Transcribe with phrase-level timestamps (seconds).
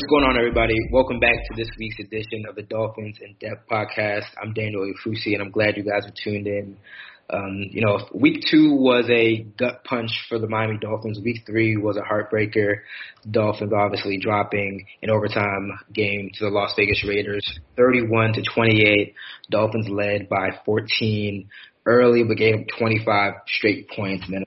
[0.00, 0.78] What's going on, everybody?
[0.90, 4.24] Welcome back to this week's edition of the Dolphins in Depth podcast.
[4.42, 6.78] I'm Daniel Oyefusi, and I'm glad you guys are tuned in.
[7.28, 11.20] Um, you know, week two was a gut punch for the Miami Dolphins.
[11.22, 12.76] Week three was a heartbreaker.
[13.30, 19.12] Dolphins obviously dropping an overtime game to the Las Vegas Raiders, 31 to 28.
[19.50, 21.46] Dolphins led by 14
[21.84, 24.44] early, but gave 25 straight points, and then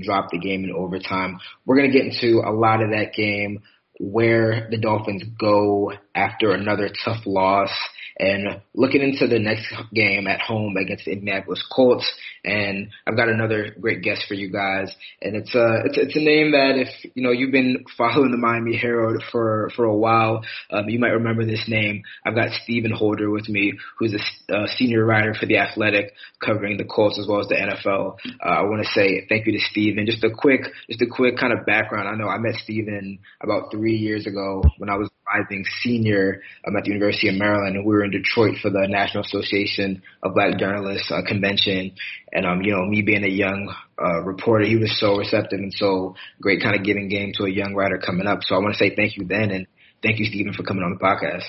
[0.00, 1.38] dropped the game in overtime.
[1.66, 3.60] We're to get into a lot of that game
[4.02, 7.70] where the Dolphins go after another tough loss
[8.18, 12.10] and looking into the next game at home against the Indianapolis Colts.
[12.44, 16.20] And I've got another great guest for you guys, and it's a it's, it's a
[16.20, 20.42] name that if you know you've been following the Miami Herald for for a while,
[20.70, 22.02] um, you might remember this name.
[22.26, 26.12] I've got Stephen Holder with me, who's a uh, senior writer for the Athletic,
[26.44, 28.16] covering the Colts as well as the NFL.
[28.44, 30.06] Uh, I want to say thank you to Stephen.
[30.06, 32.08] Just a quick just a quick kind of background.
[32.08, 36.76] I know I met Stephen about three years ago when I was rising senior um,
[36.76, 40.34] at the University of Maryland, and we were in Detroit for the National Association of
[40.34, 41.92] Black Journalists uh, convention.
[42.32, 45.72] And um, you know, me being a young uh, reporter, he was so receptive and
[45.72, 48.40] so great, kind of giving game to a young writer coming up.
[48.42, 49.66] So I want to say thank you then, and
[50.02, 51.44] thank you, Stephen, for coming on the podcast.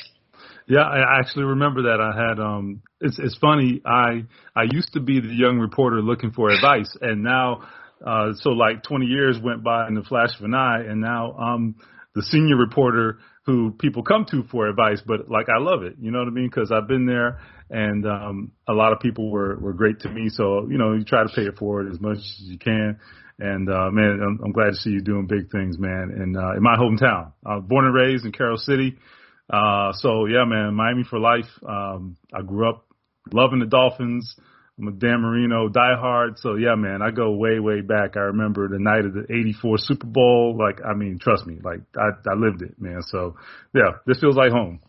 [0.68, 2.00] Yeah, I actually remember that.
[2.00, 3.82] I had um it's it's funny.
[3.86, 4.24] I
[4.56, 7.68] I used to be the young reporter looking for advice and now
[8.06, 11.34] uh so like 20 years went by in the flash of an eye and now
[11.34, 11.76] I'm
[12.16, 16.12] the senior reporter who people come to for advice, but like I love it, you
[16.12, 16.48] know what I mean?
[16.48, 20.30] Because I've been there, and um, a lot of people were were great to me.
[20.30, 23.00] So you know, you try to pay it forward as much as you can.
[23.40, 26.14] And uh, man, I'm, I'm glad to see you doing big things, man.
[26.16, 28.98] And uh, in my hometown, I was born and raised in Carol City.
[29.52, 31.50] Uh, so yeah, man, Miami for life.
[31.68, 32.86] Um, I grew up
[33.32, 34.36] loving the Dolphins.
[34.80, 36.40] I'm a Dan Marino diehard.
[36.40, 38.18] So yeah, man, I go way, way back.
[38.18, 40.58] I remember the night of the 84 Super Bowl.
[40.58, 43.02] Like, I mean, trust me, like I, I lived it, man.
[43.04, 43.36] So
[43.74, 44.80] yeah, this feels like home.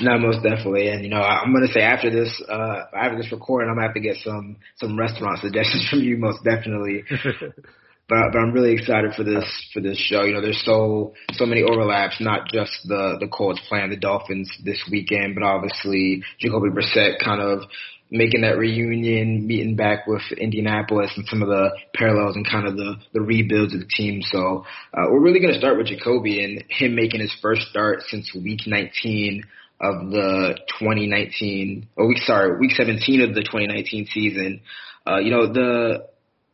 [0.00, 0.88] No, most definitely.
[0.88, 3.94] And you know, I'm gonna say after this, uh, after this recording, I'm gonna have
[3.94, 7.04] to get some some restaurant suggestions from you, most definitely.
[8.08, 10.24] but but I'm really excited for this for this show.
[10.24, 14.50] You know, there's so so many overlaps, not just the the Colts playing the Dolphins
[14.64, 17.62] this weekend, but obviously Jacoby Brissett kind of
[18.10, 22.76] making that reunion, meeting back with Indianapolis and some of the parallels and kind of
[22.76, 24.22] the, the rebuilds of the team.
[24.22, 24.64] So
[24.94, 28.34] uh, we're really going to start with Jacoby and him making his first start since
[28.34, 29.44] week 19
[29.80, 34.60] of the 2019, or week, sorry, week 17 of the 2019 season.
[35.06, 36.06] Uh, you know, the,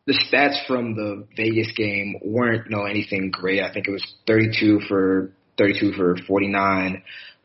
[0.07, 3.63] the stats from the Vegas game weren't, you know, anything great.
[3.63, 7.03] I think it was 32 for 32 for 49.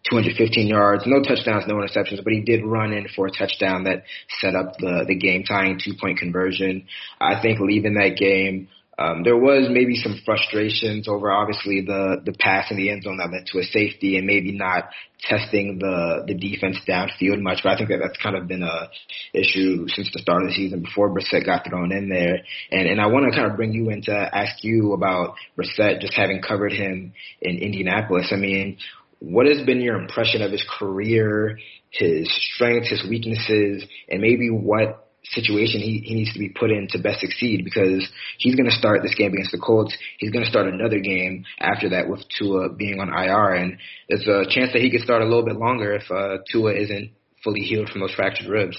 [0.10, 4.04] 215 yards, no touchdowns, no interceptions, but he did run in for a touchdown that
[4.40, 6.88] set up the the game tying two point conversion.
[7.20, 12.34] I think leaving that game, um, there was maybe some frustrations over obviously the the
[12.34, 14.90] pass in the end zone that led to a safety and maybe not
[15.22, 17.60] testing the the defense downfield much.
[17.64, 18.90] But I think that that's kind of been a
[19.34, 22.40] issue since the start of the season before Brissett got thrown in there.
[22.72, 26.02] And and I want to kind of bring you in to ask you about Brissett,
[26.02, 28.30] just having covered him in Indianapolis.
[28.32, 28.78] I mean,
[29.20, 31.60] what has been your impression of his career,
[31.92, 36.88] his strengths, his weaknesses, and maybe what situation he, he needs to be put in
[36.90, 38.08] to best succeed because
[38.38, 39.96] he's going to start this game against the Colts.
[40.18, 44.28] He's going to start another game after that with Tua being on IR, and there's
[44.28, 47.12] a chance that he could start a little bit longer if uh, Tua isn't
[47.44, 48.78] fully healed from those fractured ribs.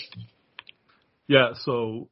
[1.28, 2.09] Yeah, so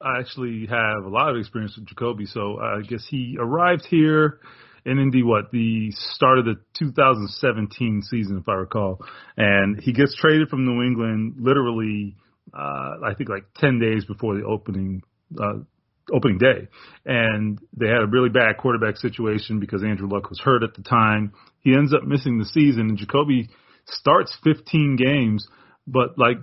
[0.00, 2.26] I actually have a lot of experience with Jacoby.
[2.26, 4.40] So I guess he arrived here
[4.86, 9.04] in Indy, what the start of the 2017 season, if I recall,
[9.36, 12.16] and he gets traded from New England literally,
[12.54, 15.02] uh, I think like 10 days before the opening.
[15.38, 15.64] Uh,
[16.14, 16.68] opening day,
[17.04, 20.82] and they had a really bad quarterback situation because Andrew Luck was hurt at the
[20.84, 21.32] time.
[21.58, 23.48] He ends up missing the season, and Jacoby
[23.86, 25.48] starts 15 games,
[25.84, 26.36] but like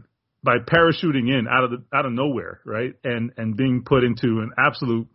[0.44, 4.42] by parachuting in out of the out of nowhere, right, and and being put into
[4.42, 5.08] an absolute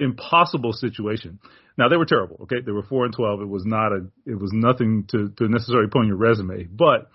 [0.00, 1.38] impossible situation.
[1.76, 2.40] Now they were terrible.
[2.42, 3.40] Okay, they were four and twelve.
[3.40, 4.06] It was not a.
[4.26, 6.64] It was nothing to to necessarily put on your resume.
[6.64, 7.08] But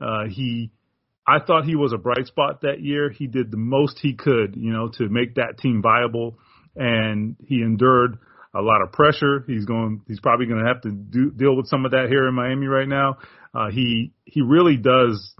[0.00, 0.70] uh, he,
[1.26, 3.10] I thought he was a bright spot that year.
[3.10, 6.38] He did the most he could, you know, to make that team viable,
[6.74, 8.18] and he endured
[8.54, 9.44] a lot of pressure.
[9.46, 10.00] He's going.
[10.08, 12.66] He's probably going to have to do, deal with some of that here in Miami
[12.66, 13.18] right now.
[13.54, 15.34] Uh, he he really does,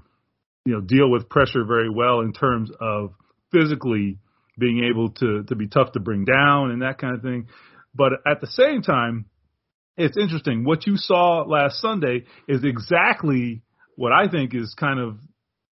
[0.67, 3.15] you know, deal with pressure very well in terms of
[3.53, 4.19] physically
[4.59, 7.49] being able to to be tough to bring down and that kind of thing.
[7.95, 9.27] But at the same time,
[9.97, 10.65] it's interesting.
[10.65, 13.63] What you saw last Sunday is exactly
[13.97, 15.19] what I think is kind of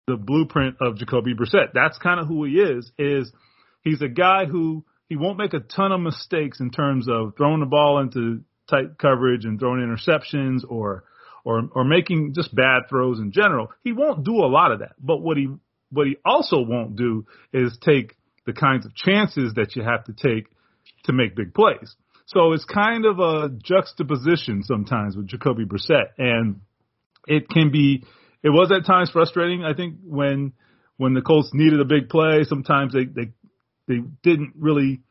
[0.06, 1.72] the blueprint of Jacoby Brissett.
[1.74, 2.90] That's kind of who he is.
[2.98, 3.30] Is
[3.82, 7.60] he's a guy who he won't make a ton of mistakes in terms of throwing
[7.60, 11.04] the ball into tight coverage and throwing interceptions or
[11.44, 13.70] or or making just bad throws in general.
[13.82, 14.92] He won't do a lot of that.
[14.98, 15.48] But what he
[15.90, 20.12] what he also won't do is take the kinds of chances that you have to
[20.12, 20.46] take
[21.04, 21.94] to make big plays.
[22.26, 26.60] So it's kind of a juxtaposition sometimes with Jacoby Brissett, and
[27.26, 28.04] it can be.
[28.42, 29.64] It was at times frustrating.
[29.64, 30.52] I think when
[30.96, 33.32] when the Colts needed a big play, sometimes they they
[33.88, 35.02] they didn't really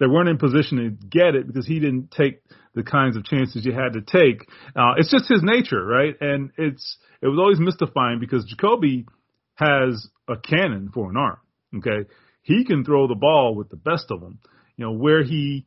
[0.00, 2.42] they weren't in position to get it because he didn't take
[2.74, 4.46] the kinds of chances you had to take.
[4.74, 6.14] Uh, it's just his nature, right?
[6.20, 9.06] And it's it was always mystifying because Jacoby
[9.54, 11.38] has a cannon for an arm.
[11.78, 12.08] Okay,
[12.46, 14.38] he can throw the ball with the best of them.
[14.76, 15.66] You know where he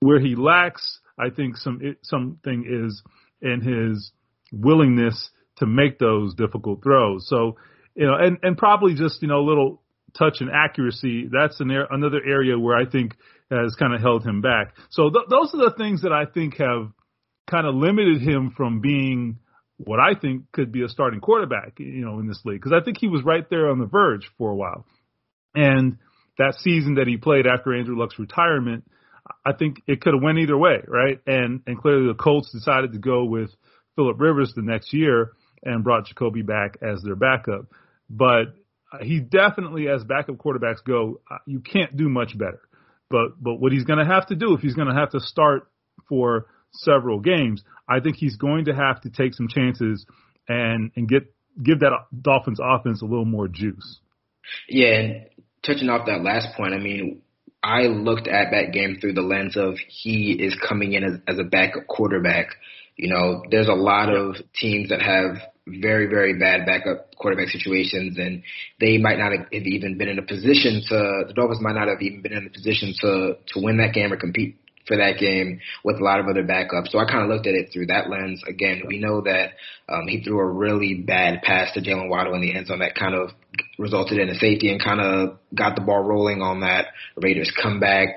[0.00, 3.02] where he lacks, I think some something is
[3.40, 4.12] in his
[4.52, 7.26] willingness to make those difficult throws.
[7.26, 7.56] So
[7.94, 9.82] you know, and and probably just you know a little
[10.18, 11.28] touch and accuracy.
[11.30, 13.16] That's an another area where I think
[13.50, 14.76] has kind of held him back.
[14.90, 16.92] So th- those are the things that I think have
[17.50, 19.38] kind of limited him from being
[19.78, 22.60] what I think could be a starting quarterback, you know, in this league.
[22.60, 24.84] Because I think he was right there on the verge for a while.
[25.54, 25.98] And
[26.40, 28.84] that season that he played after Andrew Luck's retirement,
[29.44, 31.20] I think it could have went either way, right?
[31.26, 33.50] And and clearly the Colts decided to go with
[33.94, 35.32] Philip Rivers the next year
[35.62, 37.66] and brought Jacoby back as their backup.
[38.08, 38.54] But
[39.02, 42.60] he definitely, as backup quarterbacks go, uh, you can't do much better.
[43.10, 45.20] But but what he's going to have to do if he's going to have to
[45.20, 45.68] start
[46.08, 50.06] for several games, I think he's going to have to take some chances
[50.48, 51.32] and and get
[51.62, 54.00] give that Dolphins offense a little more juice.
[54.68, 55.24] Yeah,
[55.62, 57.22] touching off that last point, I mean,
[57.62, 61.38] I looked at that game through the lens of he is coming in as, as
[61.38, 62.48] a backup quarterback.
[62.96, 65.36] You know, there's a lot of teams that have
[65.66, 68.42] very, very bad backup quarterback situations, and
[68.80, 71.24] they might not have even been in a position to.
[71.28, 74.12] The Dolphins might not have even been in a position to to win that game
[74.12, 76.88] or compete for that game with a lot of other backups.
[76.88, 78.42] So I kind of looked at it through that lens.
[78.46, 79.52] Again, we know that
[79.88, 82.94] um, he threw a really bad pass to Jaylen Waddle in the end zone that
[82.94, 83.30] kind of
[83.78, 86.86] resulted in a safety and kind of got the ball rolling on that
[87.16, 88.08] Raiders comeback.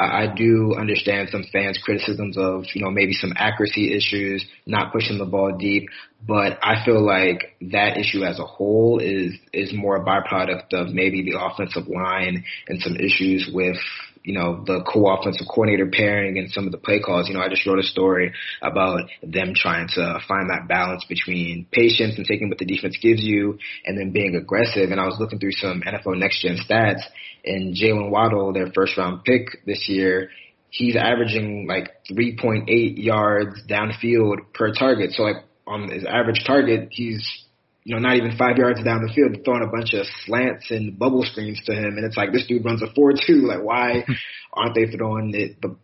[0.00, 5.18] I do understand some fans' criticisms of, you know, maybe some accuracy issues, not pushing
[5.18, 5.90] the ball deep,
[6.26, 10.94] but I feel like that issue as a whole is is more a byproduct of
[10.94, 13.76] maybe the offensive line and some issues with
[14.22, 17.28] you know, the co-offensive coordinator pairing and some of the play calls.
[17.28, 18.32] You know, I just wrote a story
[18.62, 23.22] about them trying to find that balance between patience and taking what the defense gives
[23.22, 24.90] you and then being aggressive.
[24.90, 27.02] And I was looking through some NFL next gen stats
[27.44, 30.30] and Jaylen Waddle, their first round pick this year,
[30.70, 32.66] he's averaging like 3.8
[33.02, 35.12] yards downfield per target.
[35.12, 37.44] So like on his average target, he's
[37.90, 40.96] you know, not even five yards down the field, throwing a bunch of slants and
[40.96, 43.40] bubble screens to him, and it's like this dude runs a four two.
[43.50, 44.04] Like, why
[44.52, 45.60] aren't they throwing it?
[45.60, 45.74] The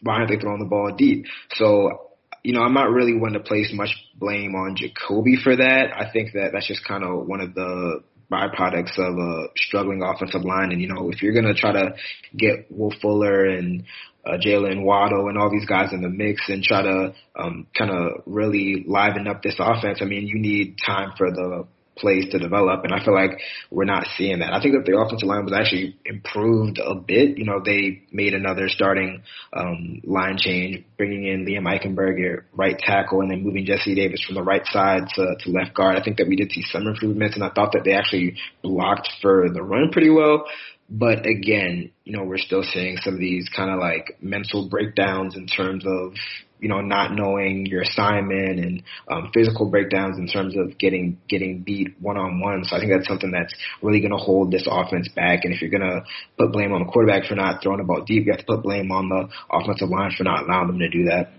[0.00, 1.24] why aren't they throwing the ball deep?
[1.54, 2.12] So,
[2.44, 5.86] you know, I'm not really one to place much blame on Jacoby for that.
[5.92, 10.44] I think that that's just kind of one of the byproducts of a struggling offensive
[10.44, 10.70] line.
[10.70, 11.96] And you know, if you're gonna try to
[12.36, 13.82] get Will Fuller and
[14.24, 17.90] uh, Jaylen Waddle and all these guys in the mix and try to um, kind
[17.90, 19.98] of really liven up this offense.
[20.02, 23.38] I mean, you need time for the plays to develop, and I feel like
[23.70, 24.52] we're not seeing that.
[24.52, 27.36] I think that the offensive line was actually improved a bit.
[27.36, 33.20] You know, they made another starting um, line change, bringing in Liam Eichenberg right tackle,
[33.20, 35.96] and then moving Jesse Davis from the right side to, to left guard.
[35.96, 39.08] I think that we did see some improvements, and I thought that they actually blocked
[39.20, 40.46] for the run pretty well.
[40.90, 45.36] But again, you know, we're still seeing some of these kind of like mental breakdowns
[45.36, 46.14] in terms of,
[46.58, 51.62] you know, not knowing your assignment and um, physical breakdowns in terms of getting getting
[51.62, 52.64] beat one on one.
[52.64, 55.44] So I think that's something that's really going to hold this offense back.
[55.44, 56.02] And if you're going to
[56.36, 58.64] put blame on the quarterback for not throwing the ball deep, you have to put
[58.64, 61.30] blame on the offensive line for not allowing them to do that.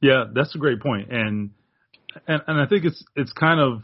[0.00, 1.12] Yeah, that's a great point.
[1.12, 1.50] And
[2.26, 3.82] and and I think it's it's kind of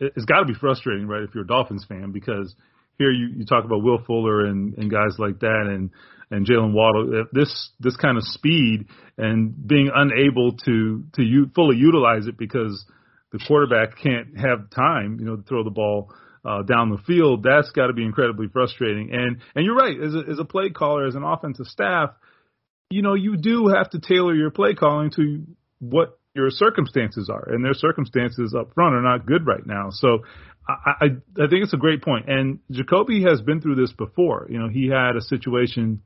[0.00, 2.54] it's got to be frustrating, right, if you're a Dolphins fan because–
[3.10, 5.90] you, you talk about Will Fuller and, and guys like that and
[6.30, 7.26] and Jaylen Waddle.
[7.32, 8.86] This this kind of speed
[9.18, 12.84] and being unable to to u- fully utilize it because
[13.32, 16.12] the quarterback can't have time, you know, to throw the ball
[16.44, 17.42] uh, down the field.
[17.42, 19.10] That's got to be incredibly frustrating.
[19.12, 22.10] And and you're right, as a, as a play caller, as an offensive staff,
[22.90, 25.46] you know, you do have to tailor your play calling to
[25.80, 29.88] what your circumstances are, and their circumstances up front are not good right now.
[29.90, 30.20] So
[30.68, 32.28] I, I, I think it's a great point.
[32.28, 34.46] And Jacoby has been through this before.
[34.48, 36.02] You know, he had a situation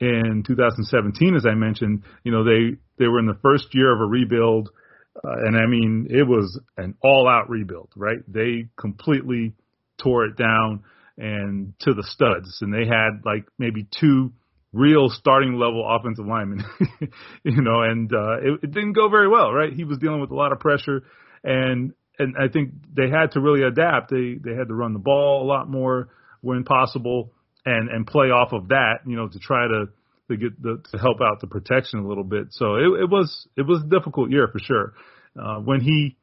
[0.00, 2.04] in 2017, as I mentioned.
[2.24, 4.70] You know, they they were in the first year of a rebuild,
[5.16, 8.18] uh, and I mean, it was an all-out rebuild, right?
[8.26, 9.54] They completely
[10.02, 10.84] tore it down
[11.18, 14.32] and to the studs, and they had like maybe two
[14.72, 16.64] real starting level offensive lineman,
[17.42, 19.72] you know, and uh, it, it didn't go very well, right?
[19.72, 21.02] He was dealing with a lot of pressure,
[21.44, 24.10] and and I think they had to really adapt.
[24.10, 26.08] They they had to run the ball a lot more
[26.40, 27.32] when possible,
[27.64, 29.86] and and play off of that, you know, to try to
[30.28, 32.48] to get the to help out the protection a little bit.
[32.50, 34.94] So it, it was it was a difficult year for sure.
[35.38, 36.16] Uh, when he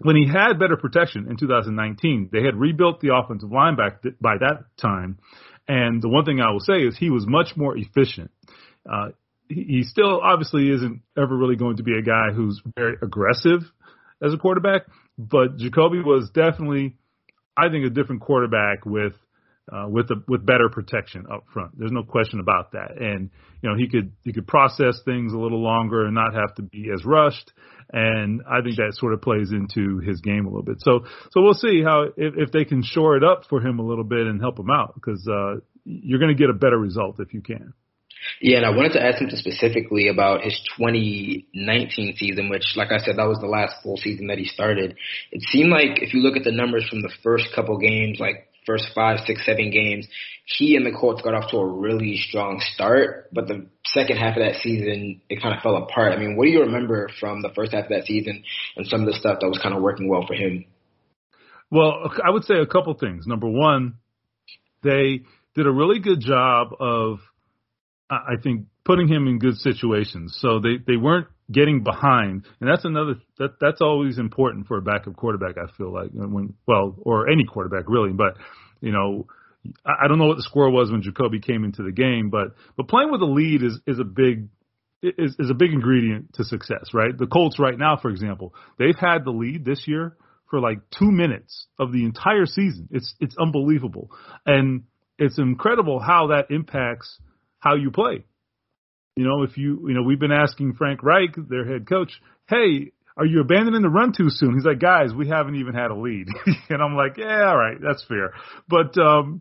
[0.00, 4.14] when he had better protection in 2019, they had rebuilt the offensive line back th-
[4.20, 5.18] by that time.
[5.68, 8.30] And the one thing I will say is he was much more efficient.
[8.88, 9.08] Uh,
[9.48, 13.62] he, he still obviously isn't ever really going to be a guy who's very aggressive
[14.22, 14.82] as a quarterback,
[15.18, 16.96] but Jacoby was definitely,
[17.56, 19.12] I think, a different quarterback with
[19.72, 21.76] uh, with a, with better protection up front.
[21.76, 22.98] There's no question about that.
[22.98, 23.30] And
[23.62, 26.62] you know he could he could process things a little longer and not have to
[26.62, 27.52] be as rushed.
[27.92, 30.76] And I think that sort of plays into his game a little bit.
[30.80, 31.00] So
[31.32, 34.04] so we'll see how if, if they can shore it up for him a little
[34.04, 37.34] bit and help him out because uh, you're going to get a better result if
[37.34, 37.72] you can.
[38.40, 42.98] Yeah, and I wanted to ask him specifically about his 2019 season, which, like I
[42.98, 44.96] said, that was the last full season that he started.
[45.32, 48.48] It seemed like if you look at the numbers from the first couple games, like
[48.66, 50.06] first five, six, seven games,
[50.44, 54.36] he and the Colts got off to a really strong start, but the second half
[54.36, 56.12] of that season, it kind of fell apart.
[56.12, 58.44] I mean, what do you remember from the first half of that season
[58.76, 60.64] and some of the stuff that was kind of working well for him?
[61.70, 63.26] Well, I would say a couple things.
[63.26, 63.94] Number one,
[64.82, 65.22] they
[65.54, 67.18] did a really good job of,
[68.08, 70.38] I think, putting him in good situations.
[70.40, 74.82] So they, they weren't getting behind, and that's another that that's always important for a
[74.82, 75.56] backup quarterback.
[75.58, 78.36] I feel like when well, or any quarterback really, but
[78.80, 79.26] you know,
[79.84, 82.88] I don't know what the score was when Jacoby came into the game, but but
[82.88, 84.48] playing with a lead is is a big
[85.02, 87.16] is is a big ingredient to success, right?
[87.16, 90.16] The Colts right now, for example, they've had the lead this year
[90.50, 92.88] for like two minutes of the entire season.
[92.90, 94.10] It's it's unbelievable,
[94.44, 94.84] and
[95.18, 97.18] it's incredible how that impacts
[97.60, 98.24] how you play.
[99.16, 102.12] You know, if you, you know, we've been asking Frank Reich, their head coach,
[102.48, 104.54] hey, are you abandoning the run too soon?
[104.54, 106.26] He's like, guys, we haven't even had a lead.
[106.68, 108.32] and I'm like, yeah, all right, that's fair.
[108.68, 109.40] But, um,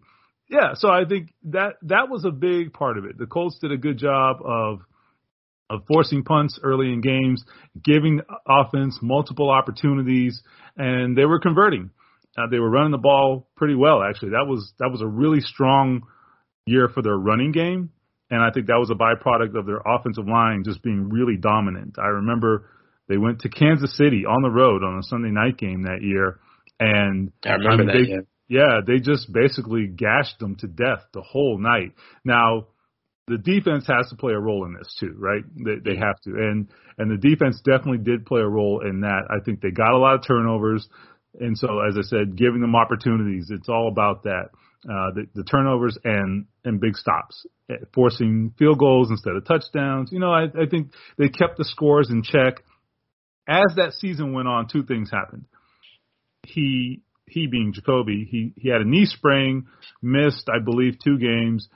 [0.50, 3.18] yeah, so I think that, that was a big part of it.
[3.18, 4.80] The Colts did a good job of,
[5.70, 7.44] of forcing punts early in games,
[7.84, 10.42] giving offense multiple opportunities,
[10.78, 11.90] and they were converting.
[12.38, 14.30] Uh, they were running the ball pretty well, actually.
[14.30, 16.04] That was, that was a really strong
[16.66, 17.90] year for their running game.
[18.30, 21.98] And I think that was a byproduct of their offensive line just being really dominant.
[22.00, 22.70] I remember
[23.08, 26.40] they went to Kansas City on the road on a Sunday night game that year,
[26.80, 28.26] and I remember I mean, that.
[28.48, 28.66] They, yeah.
[28.66, 31.94] yeah, they just basically gashed them to death the whole night.
[32.24, 32.68] Now,
[33.28, 35.44] the defense has to play a role in this too, right?
[35.56, 36.68] They, they have to, and
[36.98, 39.28] and the defense definitely did play a role in that.
[39.30, 40.88] I think they got a lot of turnovers,
[41.40, 43.50] and so as I said, giving them opportunities.
[43.52, 44.50] It's all about that
[44.86, 50.12] uh, the, the turnovers and and big stops, eh, forcing field goals instead of touchdowns.
[50.12, 52.64] You know, I, I think they kept the scores in check.
[53.48, 55.46] As that season went on, two things happened.
[56.46, 59.68] He he being Jacoby, he he had a knee sprain,
[60.02, 61.68] missed I believe two games.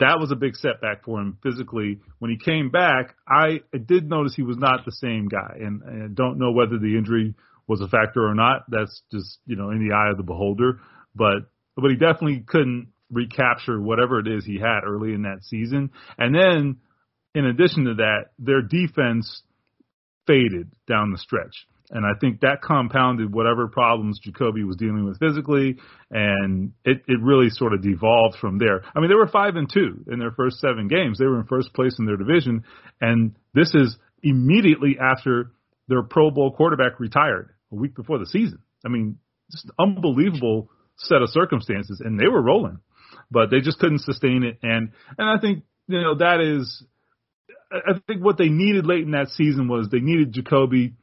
[0.00, 2.00] That was a big setback for him physically.
[2.18, 5.82] When he came back, I, I did notice he was not the same guy, and,
[5.82, 7.34] and I don't know whether the injury
[7.68, 8.64] was a factor or not.
[8.68, 10.80] That's just you know in the eye of the beholder.
[11.14, 15.90] But but he definitely couldn't recapture whatever it is he had early in that season.
[16.18, 16.76] And then,
[17.34, 19.42] in addition to that, their defense
[20.26, 21.66] faded down the stretch.
[21.90, 25.76] And I think that compounded whatever problems Jacoby was dealing with physically,
[26.10, 28.82] and it, it really sort of devolved from there.
[28.96, 31.18] I mean, they were five and two in their first seven games.
[31.18, 32.64] They were in first place in their division,
[33.00, 35.52] and this is immediately after
[35.88, 38.60] their Pro Bowl quarterback retired a week before the season.
[38.84, 39.18] I mean,
[39.52, 42.78] just unbelievable set of circumstances, and they were rolling,
[43.30, 44.58] but they just couldn't sustain it.
[44.62, 46.84] And and I think you know that is,
[47.72, 50.94] I think what they needed late in that season was they needed Jacoby.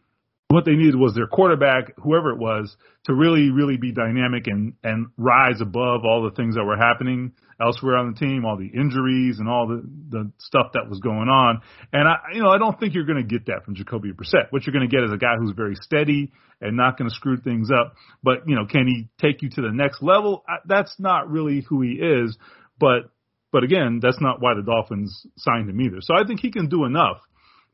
[0.51, 4.73] What they needed was their quarterback, whoever it was, to really, really be dynamic and
[4.83, 7.31] and rise above all the things that were happening
[7.61, 11.29] elsewhere on the team, all the injuries and all the the stuff that was going
[11.29, 11.61] on.
[11.93, 14.51] And I, you know, I don't think you're going to get that from Jacoby Brissett.
[14.51, 17.15] What you're going to get is a guy who's very steady and not going to
[17.15, 17.95] screw things up.
[18.21, 20.43] But you know, can he take you to the next level?
[20.65, 22.37] That's not really who he is.
[22.77, 23.09] But
[23.53, 25.97] but again, that's not why the Dolphins signed him either.
[26.01, 27.21] So I think he can do enough.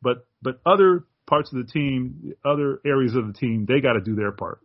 [0.02, 4.02] But but other parts of the team, other areas of the team, they got to
[4.02, 4.60] do their part.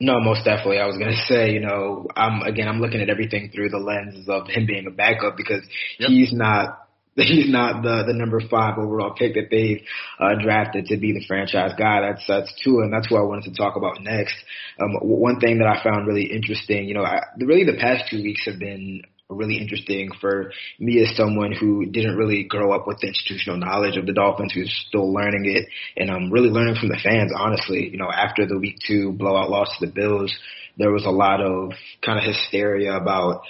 [0.00, 0.78] No, most definitely.
[0.78, 4.28] I was gonna say, you know, I'm again, I'm looking at everything through the lenses
[4.28, 5.62] of him being a backup because
[5.98, 6.10] yep.
[6.10, 6.80] he's not
[7.16, 9.82] he's not the the number five overall pick that they've
[10.18, 12.00] uh, drafted to be the franchise guy.
[12.00, 14.34] That's that's two, and that's what I wanted to talk about next.
[14.80, 18.20] Um, one thing that I found really interesting, you know, I, really the past two
[18.20, 22.98] weeks have been really interesting for me as someone who didn't really grow up with
[23.00, 25.66] the institutional knowledge of the Dolphins, who's still learning it,
[25.96, 27.32] and I'm really learning from the fans.
[27.36, 30.34] Honestly, you know, after the Week Two blowout loss to the Bills,
[30.76, 31.72] there was a lot of
[32.04, 33.42] kind of hysteria about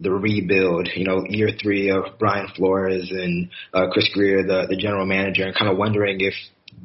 [0.00, 4.76] the rebuild, you know, year three of Brian Flores and uh, Chris Grier, the the
[4.76, 6.34] general manager, and kind of wondering if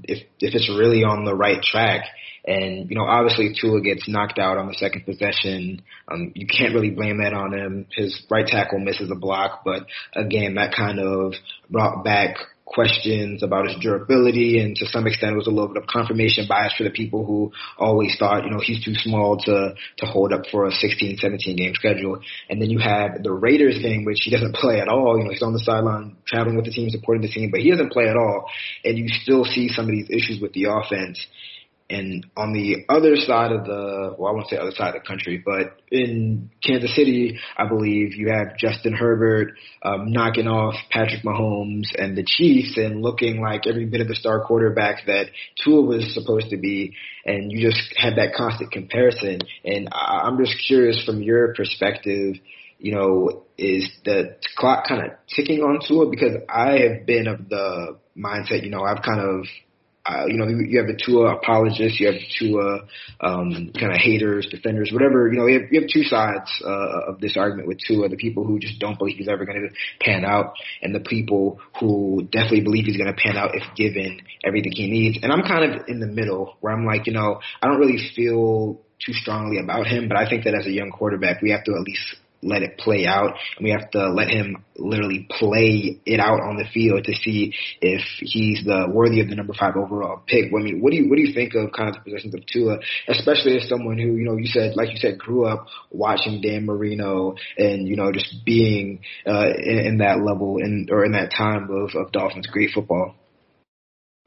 [0.04, 2.06] if if it's really on the right track.
[2.46, 5.84] And, you know, obviously Tua gets knocked out on the second possession.
[6.08, 7.86] Um, you can't really blame that on him.
[7.96, 11.34] His right tackle misses a block, but again, that kind of
[11.70, 12.38] brought back
[12.70, 16.46] questions about his durability and to some extent it was a little bit of confirmation
[16.48, 20.32] bias for the people who always thought, you know, he's too small to, to hold
[20.32, 22.20] up for a 16, 17 game schedule.
[22.50, 25.18] And then you have the Raiders game, which he doesn't play at all.
[25.18, 27.72] You know, he's on the sideline traveling with the team, supporting the team, but he
[27.72, 28.46] doesn't play at all.
[28.86, 31.26] And you still see some of these issues with the offense.
[31.90, 35.08] And on the other side of the, well, I won't say other side of the
[35.08, 41.24] country, but in Kansas City, I believe you have Justin Herbert um, knocking off Patrick
[41.24, 45.32] Mahomes and the Chiefs and looking like every bit of the star quarterback that
[45.64, 46.94] Tua was supposed to be.
[47.26, 49.40] And you just had that constant comparison.
[49.66, 52.36] And I'm just curious from your perspective,
[52.78, 56.08] you know, is the clock kind of ticking on Tua?
[56.08, 59.48] Because I have been of the mindset, you know, I've kind of
[60.10, 62.80] uh, you know, you have the Tua apologists, you have the Tua
[63.22, 65.32] um, kind of haters, defenders, whatever.
[65.32, 68.18] You know, you have, you have two sides uh, of this argument with Tua: the
[68.18, 72.28] people who just don't believe he's ever going to pan out, and the people who
[72.32, 75.20] definitely believe he's going to pan out if given everything he needs.
[75.22, 78.10] And I'm kind of in the middle, where I'm like, you know, I don't really
[78.16, 81.64] feel too strongly about him, but I think that as a young quarterback, we have
[81.66, 86.20] to at least let it play out we have to let him literally play it
[86.20, 90.22] out on the field to see if he's the worthy of the number five overall
[90.26, 90.46] pick.
[90.46, 92.46] I mean, what do you what do you think of kind of the possessions of
[92.46, 96.42] Tua, especially as someone who you know you said like you said grew up watching
[96.42, 101.14] Dan Marino and you know just being uh, in, in that level and or in
[101.14, 103.16] that time of, of Dolphins great football.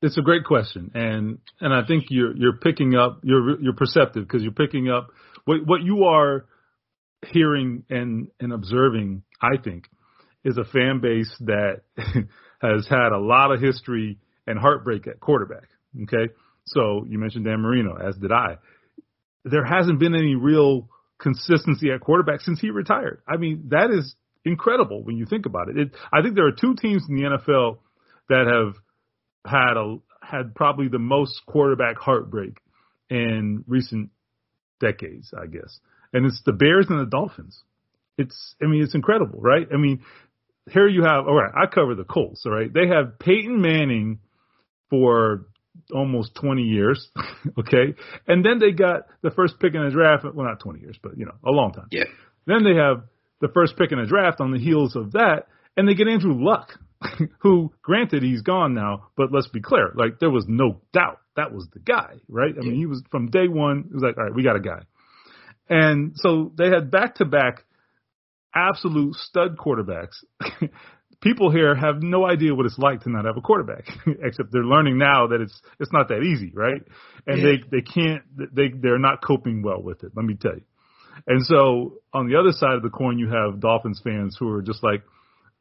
[0.03, 4.27] It's a great question, and and I think you're you're picking up you're you're perceptive
[4.27, 5.09] because you're picking up
[5.45, 6.45] what what you are
[7.31, 9.85] hearing and, and observing, I think,
[10.45, 11.83] is a fan base that
[12.61, 15.69] has had a lot of history and heartbreak at quarterback.
[16.03, 16.33] Okay.
[16.67, 18.59] So you mentioned Dan Marino, as did I.
[19.45, 20.89] There hasn't been any real
[21.21, 23.23] consistency at quarterback since he retired.
[23.27, 25.79] I mean, that is incredible when you think about it.
[25.79, 27.79] it I think there are two teams in the NFL
[28.29, 28.75] that have
[29.45, 32.59] had a had probably the most quarterback heartbreak
[33.11, 34.11] in recent
[34.81, 35.81] decades, I guess
[36.13, 37.63] and it's the Bears and the Dolphins.
[38.19, 39.67] It's, I mean, it's incredible, right?
[39.73, 40.03] I mean,
[40.71, 42.73] here you have, all right, I cover the Colts, all right?
[42.73, 44.21] They have Peyton Manning
[44.91, 45.47] for
[45.93, 47.09] almost 20 years,
[47.59, 47.95] okay?
[48.27, 51.17] And then they got the first pick in the draft, well, not 20 years, but,
[51.17, 51.89] you know, a long time.
[51.91, 52.05] Yeah.
[52.47, 53.05] Then they have
[53.41, 55.47] the first pick in the draft on the heels of that,
[55.77, 56.79] and they get Andrew Luck,
[57.41, 61.53] who, granted, he's gone now, but let's be clear, like, there was no doubt that
[61.53, 62.55] was the guy, right?
[62.57, 64.61] I mean, he was from day one, it was like, all right, we got a
[64.61, 64.83] guy.
[65.73, 67.65] And so they had back to back
[68.55, 70.23] absolute stud quarterbacks.
[71.23, 73.87] People here have no idea what it's like to not have a quarterback,
[74.23, 76.83] except they're learning now that it's it's not that easy, right?
[77.27, 77.45] And yeah.
[77.45, 80.13] they they can't they they're not coping well with it.
[80.15, 80.65] Let me tell you.
[81.27, 84.61] And so on the other side of the coin, you have Dolphins fans who are
[84.61, 85.05] just like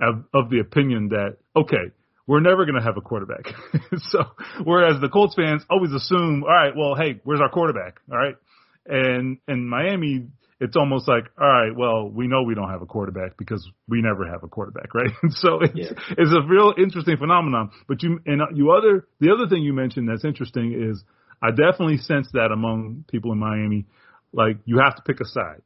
[0.02, 1.93] of, of the opinion that okay,
[2.28, 3.45] we're never going to have a quarterback.
[4.10, 4.24] so
[4.65, 8.02] whereas the Colts fans always assume, all right, well, hey, where's our quarterback?
[8.12, 8.36] All right.
[8.85, 10.27] And in Miami,
[10.59, 14.01] it's almost like, all right, well, we know we don't have a quarterback because we
[14.01, 15.11] never have a quarterback, right?
[15.21, 15.91] And so it's, yeah.
[16.17, 17.71] it's a real interesting phenomenon.
[17.87, 21.03] But you and you other the other thing you mentioned that's interesting is
[21.41, 23.85] I definitely sense that among people in Miami,
[24.33, 25.61] like you have to pick a side,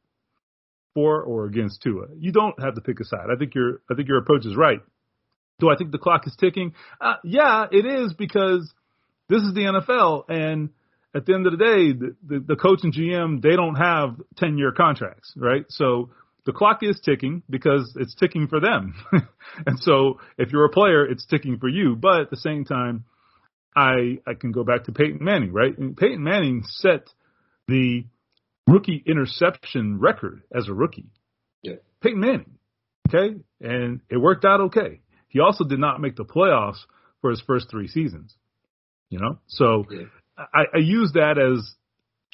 [0.96, 2.06] for or against Tua.
[2.18, 3.26] You don't have to pick a side.
[3.30, 4.80] I think your I think your approach is right.
[5.60, 6.72] Do I think the clock is ticking?
[6.98, 8.72] Uh, yeah, it is because
[9.28, 10.70] this is the NFL and
[11.16, 14.20] at the end of the day, the, the, the coach and GM, they don't have
[14.36, 15.64] 10 year contracts, right?
[15.68, 16.10] So
[16.44, 18.94] the clock is ticking because it's ticking for them.
[19.66, 21.96] and so if you're a player, it's ticking for you.
[21.96, 23.04] But at the same time,
[23.74, 25.76] I, I can go back to Peyton Manning, right?
[25.76, 27.08] And Peyton Manning set
[27.66, 28.04] the
[28.66, 31.10] rookie interception record as a rookie.
[31.62, 31.76] Yeah.
[32.02, 32.58] Peyton Manning.
[33.08, 33.36] Okay.
[33.60, 35.00] And it worked out okay.
[35.28, 36.84] He also did not make the playoffs
[37.22, 38.34] for his first three seasons.
[39.08, 40.06] You know, so yeah.
[40.36, 41.74] I, I use that as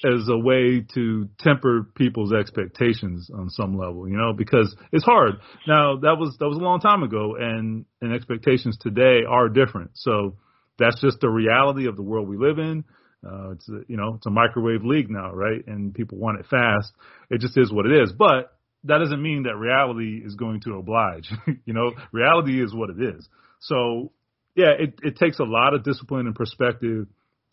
[0.05, 5.35] as a way to temper people's expectations on some level, you know, because it's hard.
[5.67, 9.93] Now that was that was a long time ago, and and expectations today are different.
[9.95, 10.37] So
[10.79, 12.85] that's just the reality of the world we live in.
[13.25, 15.65] Uh, it's a, you know it's a microwave league now, right?
[15.67, 16.93] And people want it fast.
[17.31, 18.13] It just is what it is.
[18.13, 21.31] But that doesn't mean that reality is going to oblige.
[21.65, 23.29] you know, reality is what it is.
[23.61, 24.11] So
[24.57, 27.07] yeah, it, it takes a lot of discipline and perspective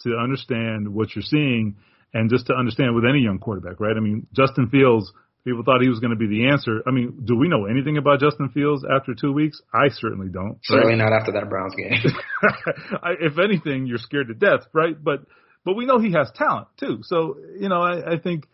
[0.04, 1.76] to understand what you're seeing
[2.14, 3.96] and just to understand with any young quarterback, right?
[3.96, 5.12] I mean, Justin Fields,
[5.44, 6.82] people thought he was going to be the answer.
[6.88, 9.62] I mean, do we know anything about Justin Fields after two weeks?
[9.74, 10.58] I certainly don't.
[10.64, 11.10] Certainly right?
[11.10, 11.94] not after that Browns game.
[13.04, 14.96] I, if anything, you're scared to death, right?
[15.02, 15.22] But
[15.66, 17.00] but we know he has talent too.
[17.04, 18.46] So you know, I, I think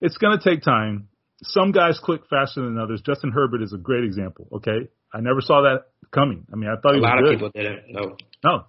[0.00, 1.08] it's going to take time.
[1.42, 3.02] Some guys click faster than others.
[3.04, 4.48] Justin Herbert is a great example.
[4.52, 6.46] Okay, I never saw that coming.
[6.52, 7.24] I mean, I thought a he was lot good.
[7.24, 7.82] A lot of people didn't.
[7.88, 8.16] No.
[8.44, 8.64] No.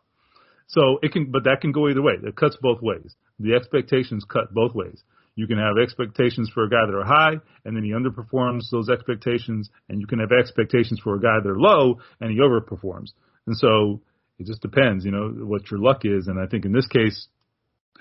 [0.67, 2.13] So it can, but that can go either way.
[2.21, 3.15] It cuts both ways.
[3.39, 5.03] The expectations cut both ways.
[5.35, 8.89] You can have expectations for a guy that are high, and then he underperforms those
[8.89, 13.09] expectations, and you can have expectations for a guy that are low, and he overperforms.
[13.45, 14.01] And so
[14.39, 16.27] it just depends, you know, what your luck is.
[16.27, 17.27] And I think in this case,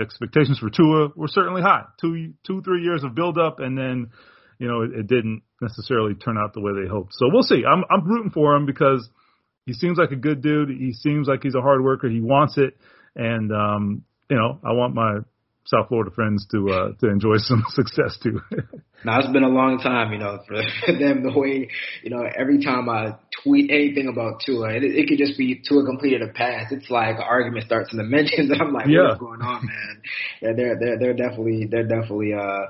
[0.01, 1.85] expectations for Tua were certainly high.
[2.01, 4.11] Two, two, three years of build up, and then,
[4.59, 7.15] you know, it, it didn't necessarily turn out the way they hoped.
[7.15, 7.65] So we'll see.
[7.69, 9.09] I'm, I'm rooting for him because
[9.67, 10.71] he seems like a good dude.
[10.71, 12.09] He seems like he's a hard worker.
[12.09, 12.77] He wants it,
[13.17, 15.21] and um, you know, I want my
[15.67, 18.41] South Florida friends to uh, to enjoy some success too.
[19.05, 20.57] now it's been a long time, you know, for
[20.93, 21.23] them.
[21.23, 21.69] The way
[22.03, 25.87] you know, every time I tweet anything about Tua, it, it could just be Tua
[25.87, 26.71] completed a pass.
[26.71, 29.09] It's like an argument starts in the mentions, and I'm like, yeah.
[29.09, 30.03] what's going on, man?
[30.43, 32.67] Yeah, they're they're they're definitely they're definitely uh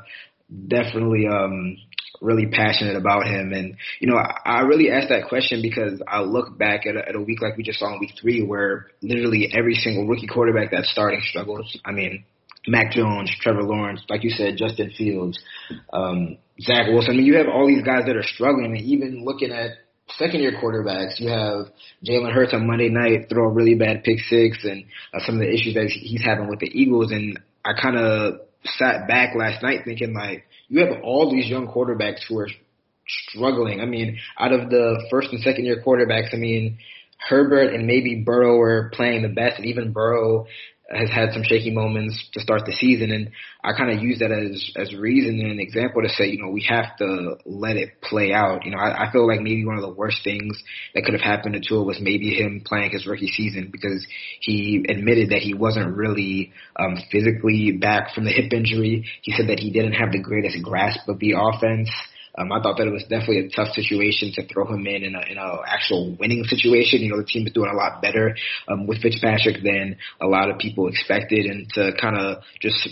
[0.69, 1.77] definitely um
[2.25, 3.53] really passionate about him.
[3.53, 7.09] And, you know, I, I really asked that question because I look back at a,
[7.09, 10.27] at a week like we just saw in week three where literally every single rookie
[10.27, 11.79] quarterback that's starting struggles.
[11.85, 12.25] I mean,
[12.67, 15.39] Mac Jones, Trevor Lawrence, like you said, Justin Fields,
[15.93, 17.13] um, Zach Wilson.
[17.13, 18.77] I mean, you have all these guys that are struggling.
[18.77, 19.73] And even looking at
[20.17, 21.67] second year quarterbacks, you have
[22.07, 25.41] Jalen Hurts on Monday night throw a really bad pick six and uh, some of
[25.43, 27.13] the issues that he's having with the Eagles.
[27.13, 28.41] And I kind of
[28.79, 32.49] sat back last night thinking like, you have all these young quarterbacks who are
[33.07, 33.81] struggling.
[33.81, 36.79] I mean, out of the first and second year quarterbacks, I mean,
[37.19, 40.47] Herbert and maybe Burrow were playing the best, and even Burrow
[40.91, 43.31] has had some shaky moments to start the season, and
[43.63, 46.51] I kind of use that as as reason and an example to say, you know,
[46.51, 48.67] we have to let it play out.
[48.67, 50.63] You know, I, I feel like maybe one of the worst things
[50.95, 54.07] that could have happened to Tua was maybe him playing his rookie season because
[54.41, 59.07] he admitted that he wasn't really um, physically back from the hip injury.
[59.23, 61.91] He said that he didn't have the greatest grasp of the offense.
[62.37, 65.15] Um, I thought that it was definitely a tough situation to throw him in in
[65.15, 67.01] a in a actual winning situation.
[67.01, 68.37] You know, the team is doing a lot better
[68.69, 72.89] um, with Fitzpatrick than a lot of people expected, and to kind of just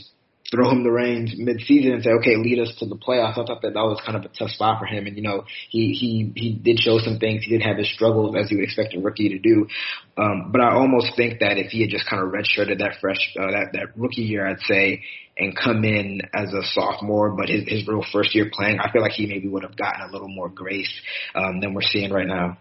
[0.52, 3.38] throw him the reins mid-season and say, okay, lead us to the playoffs.
[3.38, 5.06] I thought that that was kind of a tough spot for him.
[5.06, 7.42] And, you know, he, he, he did show some things.
[7.42, 9.66] He did have his struggles as you would expect a rookie to do.
[10.18, 13.16] Um, but I almost think that if he had just kind of redshirted that fresh,
[13.40, 15.02] uh, that, that rookie year, I'd say,
[15.38, 19.00] and come in as a sophomore, but his, his real first year playing, I feel
[19.00, 20.92] like he maybe would have gotten a little more grace,
[21.34, 22.58] um, than we're seeing right now.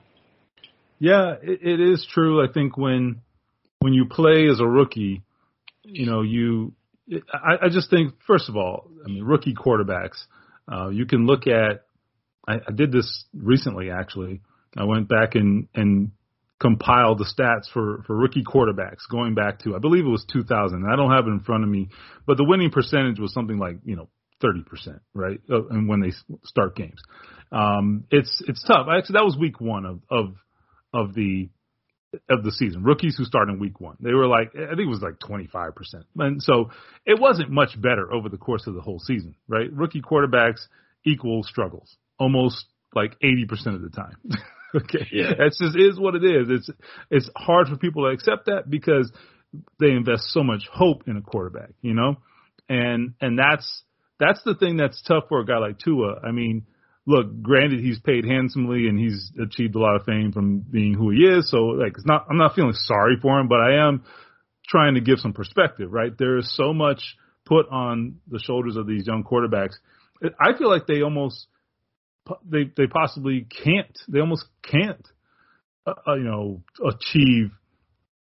[0.98, 2.42] Yeah, it, it is true.
[2.42, 3.20] I think when,
[3.80, 5.24] when you play as a rookie,
[5.84, 6.72] you know, you,
[7.34, 10.24] I, I just think, first of all, I mean, rookie quarterbacks,
[10.72, 11.86] uh, you can look at,
[12.48, 14.42] I, I did this recently actually.
[14.78, 16.12] I went back and, and
[16.60, 20.86] compiled the stats for, for rookie quarterbacks going back to, I believe it was 2000.
[20.90, 21.90] I don't have it in front of me,
[22.26, 24.10] but the winning percentage was something like, you know,
[24.44, 25.40] 30%, right?
[25.50, 26.12] Uh, and when they
[26.44, 27.02] start games.
[27.52, 28.88] Um, it's, it's tough.
[28.90, 30.36] Actually, that was week one of, of,
[30.94, 31.50] of the,
[32.30, 32.84] of the season.
[32.84, 35.72] Rookies who start in week one, they were like, I think it was like 25%.
[36.18, 36.72] And so
[37.06, 39.72] it wasn't much better over the course of the whole season, right?
[39.72, 40.62] Rookie quarterbacks
[41.06, 44.16] equal struggles almost like 80% of the time.
[44.76, 45.08] okay.
[45.12, 45.34] Yeah.
[45.38, 46.48] That's just is what it is.
[46.50, 46.70] It's,
[47.10, 49.12] it's hard for people to accept that because
[49.80, 52.18] they invest so much hope in a quarterback, you know?
[52.70, 53.84] And, and that's,
[54.20, 56.20] that's the thing that's tough for a guy like Tua.
[56.24, 56.68] I mean,
[57.06, 61.10] look, granted he's paid handsomely and he's achieved a lot of fame from being who
[61.10, 61.50] he is.
[61.50, 64.04] So like, it's not, I'm not feeling sorry for him, but I am
[64.68, 66.16] trying to give some perspective, right?
[66.18, 69.76] There is so much put on the shoulders of these young quarterbacks.
[70.24, 71.48] I feel like they almost,
[72.46, 75.08] they, they possibly can't, they almost can't,
[75.86, 77.52] uh, uh you know, achieve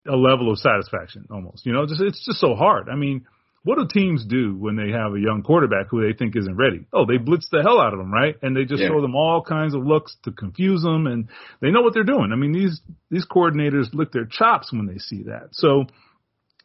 [0.09, 2.89] a level of satisfaction almost, you know, just, it's just so hard.
[2.89, 3.27] I mean,
[3.63, 6.87] what do teams do when they have a young quarterback who they think isn't ready?
[6.93, 8.35] Oh, they blitz the hell out of them, right?
[8.41, 8.89] And they just yeah.
[8.89, 11.29] throw them all kinds of looks to confuse them, and
[11.61, 12.31] they know what they're doing.
[12.33, 15.49] I mean, these these coordinators lick their chops when they see that.
[15.53, 15.85] So,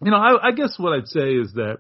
[0.02, 1.80] you know, I, I guess what I'd say is that,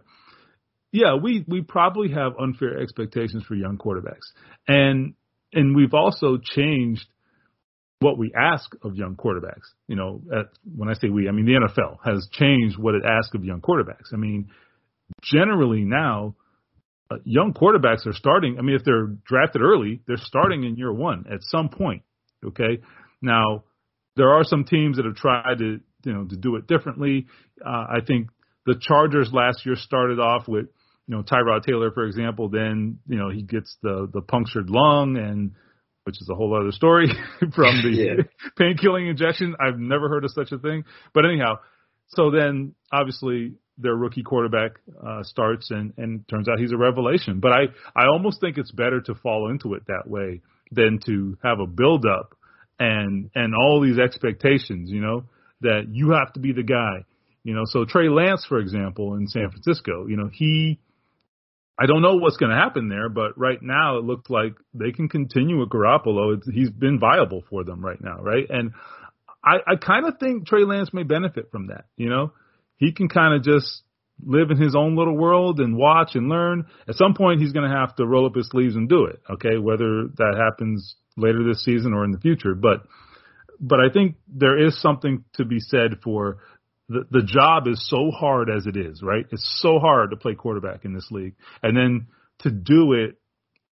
[0.91, 4.28] yeah, we we probably have unfair expectations for young quarterbacks,
[4.67, 5.13] and
[5.54, 7.06] and we've also changed
[7.99, 9.71] what we ask of young quarterbacks.
[9.88, 13.04] You know, at, when I say we, I mean the NFL has changed what it
[13.06, 14.13] asks of young quarterbacks.
[14.13, 14.49] I mean
[15.24, 16.36] generally now
[17.12, 18.58] uh, young quarterbacks are starting.
[18.58, 22.04] I mean, if they're drafted early, they're starting in year one at some point.
[22.44, 22.80] Okay.
[23.22, 23.63] Now,
[24.15, 27.28] there are some teams that have tried to, you know, to do it differently.
[27.63, 28.30] Uh, I think
[28.65, 30.68] the Chargers last year started off with,
[31.08, 32.50] you know, Tyrod Taylor, for example.
[32.50, 35.52] Then, you know, he gets the the punctured lung, and
[36.06, 37.08] which is a whole other story
[37.39, 38.24] from the yeah.
[38.58, 39.56] pain killing injection.
[39.60, 40.86] I've never heard of such a thing.
[41.13, 41.60] But anyhow,
[42.08, 47.40] so then obviously their rookie quarterback uh, starts and and turns out he's a revelation.
[47.40, 47.62] But I
[47.96, 51.68] I almost think it's better to fall into it that way than to have a
[51.68, 52.36] build up
[52.80, 55.26] and and all these expectations, you know,
[55.62, 57.06] that you have to be the guy.
[57.44, 60.80] You know, so Trey Lance, for example, in San Francisco, you know, he
[61.78, 64.92] I don't know what's going to happen there, but right now it looks like they
[64.92, 66.38] can continue with Garoppolo.
[66.38, 68.46] It's, he's been viable for them right now, right?
[68.50, 68.72] And
[69.44, 71.86] I, I kind of think Trey Lance may benefit from that.
[71.98, 72.32] You know,
[72.78, 73.84] he can kind of just
[74.24, 76.66] live in his own little world and watch and learn.
[76.88, 79.22] At some point, he's going to have to roll up his sleeves and do it.
[79.30, 82.84] Okay, whether that happens later this season or in the future, but
[83.60, 86.40] but I think there is something to be said for
[86.90, 89.26] the the job is so hard as it is, right?
[89.32, 92.08] It's so hard to play quarterback in this league, and then
[92.40, 93.18] to do it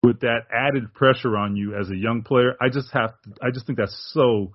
[0.03, 3.51] with that added pressure on you as a young player, I just have to, I
[3.51, 4.53] just think that's so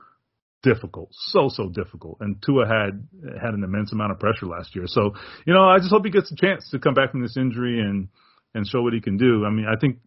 [0.62, 2.18] difficult, so so difficult.
[2.20, 3.07] And Tua had
[3.40, 4.85] had an immense amount of pressure last year.
[4.87, 5.14] So
[5.46, 7.81] you know, I just hope he gets a chance to come back from this injury
[7.81, 8.09] and
[8.55, 9.44] and show what he can do.
[9.44, 9.98] I mean, I think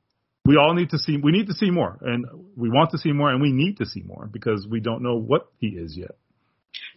[0.46, 3.12] we all need to see we need to see more, and we want to see
[3.12, 6.12] more, and we need to see more because we don't know what he is yet.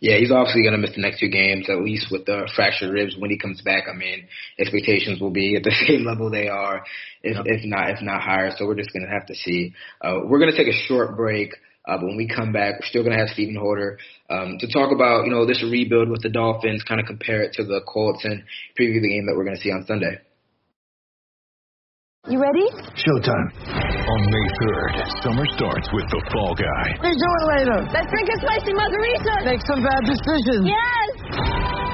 [0.00, 2.92] Yeah, he's obviously going to miss the next two games, at least with the fractured
[2.92, 3.16] ribs.
[3.18, 6.84] When he comes back, I mean, expectations will be at the same level they are,
[7.22, 7.44] if, yep.
[7.46, 8.50] if not if not higher.
[8.56, 9.74] So we're just going to have to see.
[10.00, 11.50] Uh, we're going to take a short break.
[11.88, 13.98] Uh, but when we come back, we're still going to have Stephen Holder
[14.28, 17.54] um, to talk about, you know, this rebuild with the Dolphins, kind of compare it
[17.54, 18.44] to the Colts and
[18.78, 20.20] preview the game that we're going to see on Sunday.
[22.28, 22.68] You ready?
[22.92, 23.48] Showtime.
[23.64, 27.00] On May 3rd, summer starts with The Fall Guy.
[27.00, 27.78] What are you doing later?
[27.88, 29.48] Let's drink a spicy margarita.
[29.48, 30.68] Make some bad decisions.
[30.68, 31.77] Yes.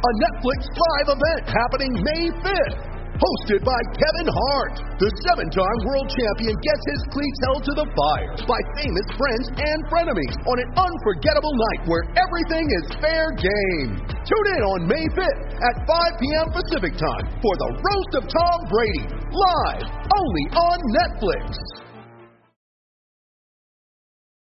[0.00, 2.80] a Netflix live event happening May 5th.
[3.20, 7.84] Hosted by Kevin Hart, the seven time world champion gets his cleats held to the
[7.92, 14.00] fire by famous friends and frenemies on an unforgettable night where everything is fair game.
[14.24, 16.46] Tune in on May 5th at 5 p.m.
[16.48, 19.84] Pacific time for the Roast of Tom Brady, live
[20.16, 21.60] only on Netflix.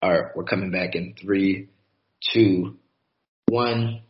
[0.01, 1.67] All right, we're coming back in three,
[2.31, 2.79] two,
[3.51, 4.07] one.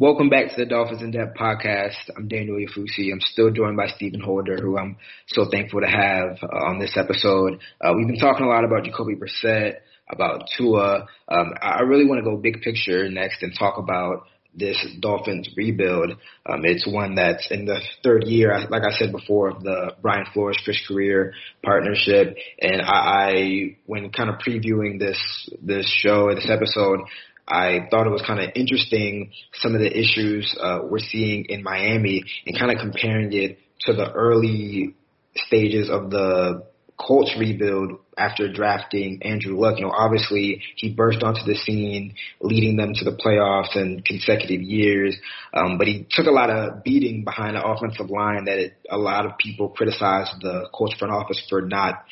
[0.00, 2.08] Welcome back to the Dolphins in Depth podcast.
[2.16, 3.12] I'm Daniel Oyefusi.
[3.12, 6.96] I'm still joined by Stephen Holder, who I'm so thankful to have uh, on this
[6.96, 7.60] episode.
[7.82, 11.06] Uh, we've been talking a lot about Jacoby Brissett, about Tua.
[11.28, 14.22] Um, I really want to go big picture next and talk about
[14.54, 16.12] this Dolphins rebuild.
[16.46, 20.24] Um, it's one that's in the third year, like I said before, of the Brian
[20.32, 22.36] Flores Chris Grier partnership.
[22.58, 27.00] And I, I, when kind of previewing this this show, this episode,
[27.46, 31.62] I thought it was kind of interesting some of the issues uh, we're seeing in
[31.62, 34.94] Miami and kind of comparing it to the early
[35.34, 36.66] stages of the
[36.98, 39.78] Colts rebuild after drafting Andrew Luck.
[39.78, 44.60] You know, obviously he burst onto the scene, leading them to the playoffs in consecutive
[44.60, 45.16] years.
[45.54, 48.98] Um, but he took a lot of beating behind the offensive line that it, a
[48.98, 52.04] lot of people criticized the Colts front office for not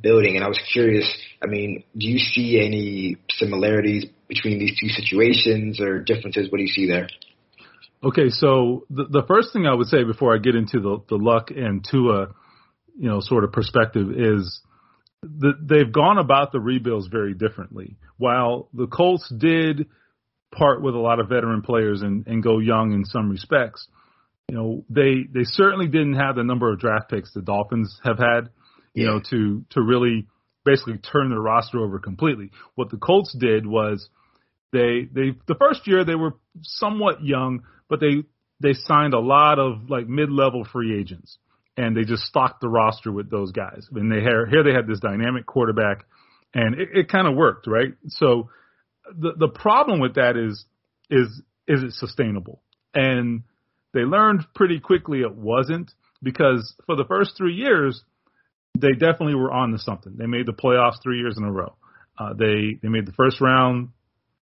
[0.00, 0.36] building.
[0.36, 1.12] And I was curious.
[1.42, 6.50] I mean, do you see any similarities between these two situations or differences?
[6.50, 7.08] What do you see there?
[8.04, 11.16] Okay, so the, the first thing I would say before I get into the, the
[11.16, 12.28] luck and Tua,
[12.98, 14.60] you know, sort of perspective is
[15.38, 17.96] that they've gone about the rebuilds very differently.
[18.16, 19.86] While the Colts did
[20.52, 23.86] part with a lot of veteran players and, and go young in some respects,
[24.48, 28.18] you know, they they certainly didn't have the number of draft picks the Dolphins have
[28.18, 28.50] had,
[28.94, 29.10] you yeah.
[29.10, 30.28] know, to to really
[30.64, 32.50] basically turn their roster over completely.
[32.74, 34.08] What the Colts did was
[34.72, 38.24] they they the first year they were somewhat young, but they
[38.60, 41.38] they signed a lot of like mid-level free agents
[41.76, 43.86] and they just stocked the roster with those guys.
[43.92, 46.04] And they here they had this dynamic quarterback
[46.54, 47.94] and it, it kind of worked, right?
[48.08, 48.50] So
[49.06, 50.64] the the problem with that is
[51.10, 52.62] is is it sustainable?
[52.94, 53.42] And
[53.92, 58.02] they learned pretty quickly it wasn't because for the first 3 years
[58.78, 60.14] they definitely were on to something.
[60.16, 61.76] They made the playoffs three years in a row.
[62.18, 63.90] Uh, they they made the first round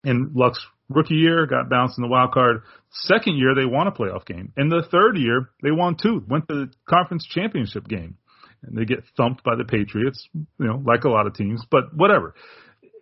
[0.05, 2.63] in Luck's rookie year, got bounced in the wild card.
[2.91, 4.53] Second year, they won a playoff game.
[4.57, 8.17] In the third year, they won two, went to the conference championship game,
[8.63, 10.29] and they get thumped by the Patriots.
[10.35, 12.35] You know, like a lot of teams, but whatever.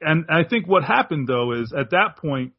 [0.00, 2.52] And I think what happened though is at that point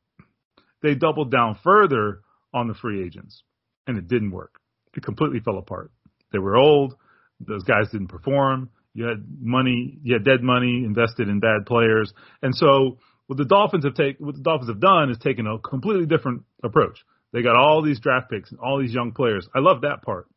[0.82, 2.22] they doubled down further
[2.54, 3.44] on the free agents,
[3.88, 4.60] and it didn't work.
[4.96, 5.92] It completely fell apart.
[6.32, 6.96] They were old.
[7.40, 8.70] Those guys didn't perform.
[8.94, 13.46] You had money, you had dead money invested in bad players, and so what the
[13.46, 17.00] Dolphins have taken, what the Dolphins have done is taken a completely different approach.
[17.34, 19.48] They got all these draft picks and all these young players.
[19.54, 20.28] I love that part.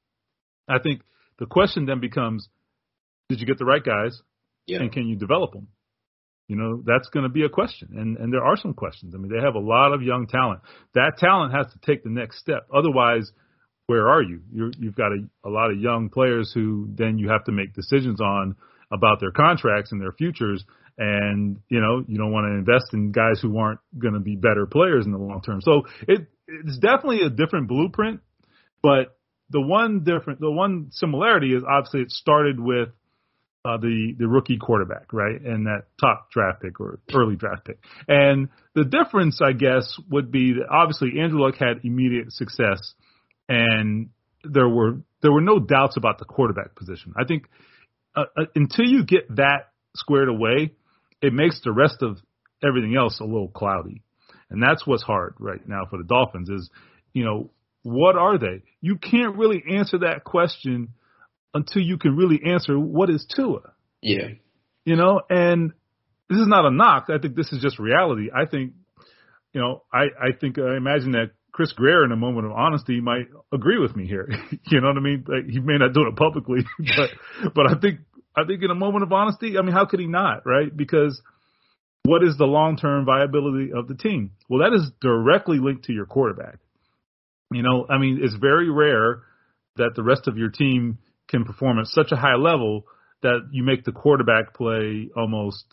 [0.69, 1.03] I think
[1.39, 2.49] the question then becomes,
[3.29, 4.21] did you get the right guys,
[4.67, 4.81] Yeah.
[4.81, 5.69] and can you develop them?
[6.49, 9.15] You know, that's going to be a question, and and there are some questions.
[9.15, 10.61] I mean, they have a lot of young talent.
[10.95, 12.67] That talent has to take the next step.
[12.75, 13.31] Otherwise,
[13.87, 14.41] where are you?
[14.51, 17.75] You're, you've got a, a lot of young players who then you have to make
[17.75, 18.57] decisions on
[18.91, 20.65] about their contracts and their futures.
[20.99, 24.35] And you know, you don't want to invest in guys who aren't going to be
[24.35, 25.61] better players in the long term.
[25.61, 28.21] So it it's definitely a different blueprint.
[28.83, 29.17] But
[29.51, 32.89] the one different, the one similarity is obviously it started with
[33.65, 37.79] uh, the the rookie quarterback, right, and that top draft pick or early draft pick.
[38.07, 42.95] And the difference, I guess, would be that obviously Andrew Luck had immediate success,
[43.49, 44.11] and
[44.45, 47.15] there were there were no doubts about the quarterback position.
[47.17, 47.49] I think
[48.15, 50.73] uh, uh, until you get that squared away,
[51.23, 52.19] it makes the rest of
[52.63, 54.03] everything else a little cloudy,
[54.51, 56.49] and that's what's hard right now for the Dolphins.
[56.49, 56.71] Is
[57.13, 57.51] you know
[57.83, 58.63] what are they?
[58.81, 60.89] You can't really answer that question
[61.55, 63.73] until you can really answer what is Tua.
[64.03, 64.29] Yeah.
[64.85, 65.73] You know, and
[66.29, 67.07] this is not a knock.
[67.09, 68.29] I think this is just reality.
[68.35, 68.73] I think,
[69.53, 73.01] you know, I I think I imagine that Chris Grier, in a moment of honesty,
[73.01, 74.29] might agree with me here.
[74.71, 75.25] you know what I mean?
[75.27, 78.01] Like, he may not do it publicly, but but I think
[78.39, 80.75] I think in a moment of honesty, I mean, how could he not, right?
[80.75, 81.21] Because
[82.05, 84.33] what is the long term viability of the team?
[84.49, 86.59] Well, that is directly linked to your quarterback.
[87.53, 89.23] You know, I mean, it's very rare
[89.77, 90.99] that the rest of your team
[91.29, 92.85] can perform at such a high level
[93.23, 95.65] that you make the quarterback play almost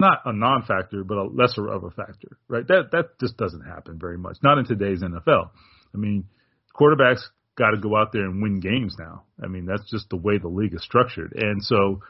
[0.00, 2.66] not a non-factor, but a lesser of a factor, right?
[2.66, 4.38] That that just doesn't happen very much.
[4.42, 5.50] Not in today's NFL.
[5.94, 6.24] I mean,
[6.74, 7.22] quarterbacks
[7.56, 9.24] got to go out there and win games now.
[9.42, 11.32] I mean, that's just the way the league is structured.
[11.36, 12.00] And so,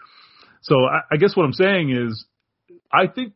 [0.63, 2.25] so I, I guess what I'm saying is,
[2.93, 3.35] I think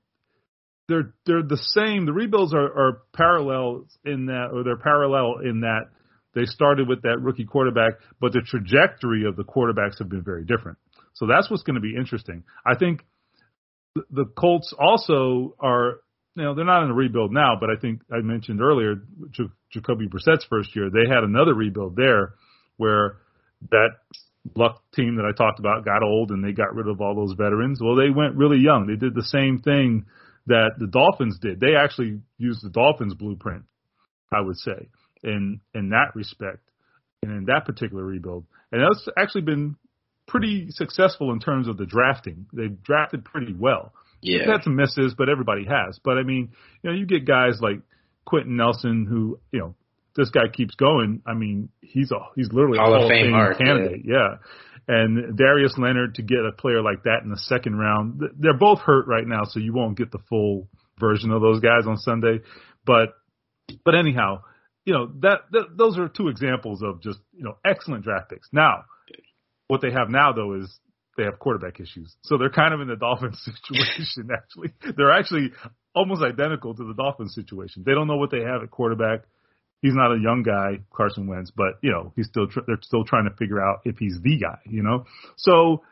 [0.89, 2.07] they're they're the same.
[2.07, 5.91] The rebuilds are, are parallel in that, or they're parallel in that
[6.35, 10.45] they started with that rookie quarterback, but the trajectory of the quarterbacks have been very
[10.45, 10.79] different.
[11.15, 12.45] So that's what's going to be interesting.
[12.65, 13.05] I think
[13.95, 16.01] the, the Colts also are,
[16.39, 18.97] you know, they're not in a rebuild now, but I think I mentioned earlier
[19.33, 22.35] J- Jacoby Brissett's first year, they had another rebuild there
[22.77, 23.17] where
[23.71, 23.91] that
[24.55, 27.35] luck team that I talked about got old and they got rid of all those
[27.37, 27.81] veterans.
[27.83, 28.87] Well, they went really young.
[28.87, 30.07] They did the same thing
[30.47, 31.61] that the Dolphins did.
[31.61, 33.65] They actually used the Dolphins blueprint,
[34.33, 34.89] I would say,
[35.23, 36.71] in in that respect
[37.23, 38.47] and in that particular rebuild.
[38.71, 39.77] And that's actually been
[40.27, 42.47] pretty successful in terms of the drafting.
[42.53, 43.93] They've drafted pretty well.
[44.21, 44.59] Yeah.
[44.63, 45.99] Some misses, but everybody has.
[46.03, 46.51] But I mean,
[46.83, 47.81] you know, you get guys like
[48.25, 49.75] Quenton Nelson who, you know,
[50.17, 51.23] this guy keeps going.
[51.27, 54.03] I mean, he's a he's literally Hall a Hall of Fame candidate.
[54.05, 54.37] Yeah.
[54.89, 58.23] And Darius Leonard to get a player like that in the second round.
[58.39, 60.67] They're both hurt right now, so you won't get the full
[60.99, 62.41] version of those guys on Sunday.
[62.85, 63.11] But
[63.85, 64.43] but anyhow,
[64.85, 68.49] you know that, that those are two examples of just you know excellent draft picks.
[68.53, 68.85] Now,
[69.69, 70.81] what they have now though is
[71.19, 74.31] they have quarterback issues, so they're kind of in the Dolphins situation.
[74.33, 75.51] Actually, they're actually
[75.95, 77.83] almost identical to the Dolphins situation.
[77.85, 79.25] They don't know what they have at quarterback.
[79.83, 83.05] He's not a young guy, Carson Wentz, but you know he's still tr- they're still
[83.05, 84.59] trying to figure out if he's the guy.
[84.65, 85.05] You know,
[85.37, 85.83] so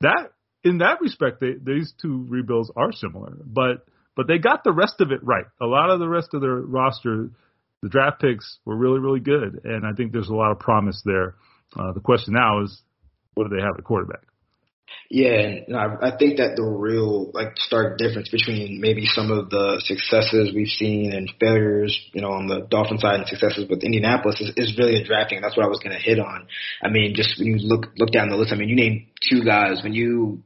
[0.00, 0.32] that
[0.64, 3.84] in that respect, they, these two rebuilds are similar, but
[4.16, 5.46] but they got the rest of it right.
[5.60, 7.30] A lot of the rest of their roster,
[7.82, 11.00] the draft picks were really really good, and I think there's a lot of promise
[11.04, 11.34] there.
[11.78, 12.82] Uh, the question now is,
[13.34, 14.22] what do they have at quarterback?
[15.08, 19.80] Yeah, and I, think that the real like stark difference between maybe some of the
[19.84, 24.40] successes we've seen and failures, you know, on the Dolphin side and successes with Indianapolis
[24.40, 25.42] is, is really the drafting.
[25.42, 26.48] That's what I was going to hit on.
[26.82, 29.44] I mean, just when you look look down the list, I mean, you name two
[29.44, 30.42] guys when you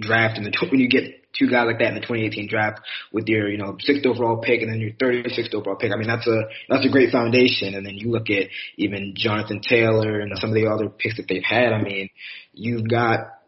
[0.00, 2.80] draft in the when you get two guys like that in the 2018 draft
[3.12, 5.92] with your you know sixth overall pick and then your 36th overall pick.
[5.92, 7.74] I mean that's a that's a great foundation.
[7.74, 11.28] And then you look at even Jonathan Taylor and some of the other picks that
[11.28, 11.72] they've had.
[11.72, 12.08] I mean,
[12.52, 13.39] you've got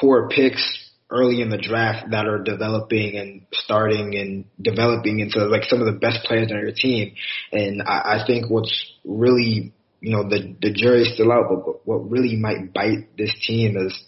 [0.00, 5.64] core picks early in the draft that are developing and starting and developing into like
[5.64, 7.14] some of the best players on your team.
[7.52, 12.10] And I, I think what's really you know the the jury's still out, but what
[12.10, 14.02] really might bite this team is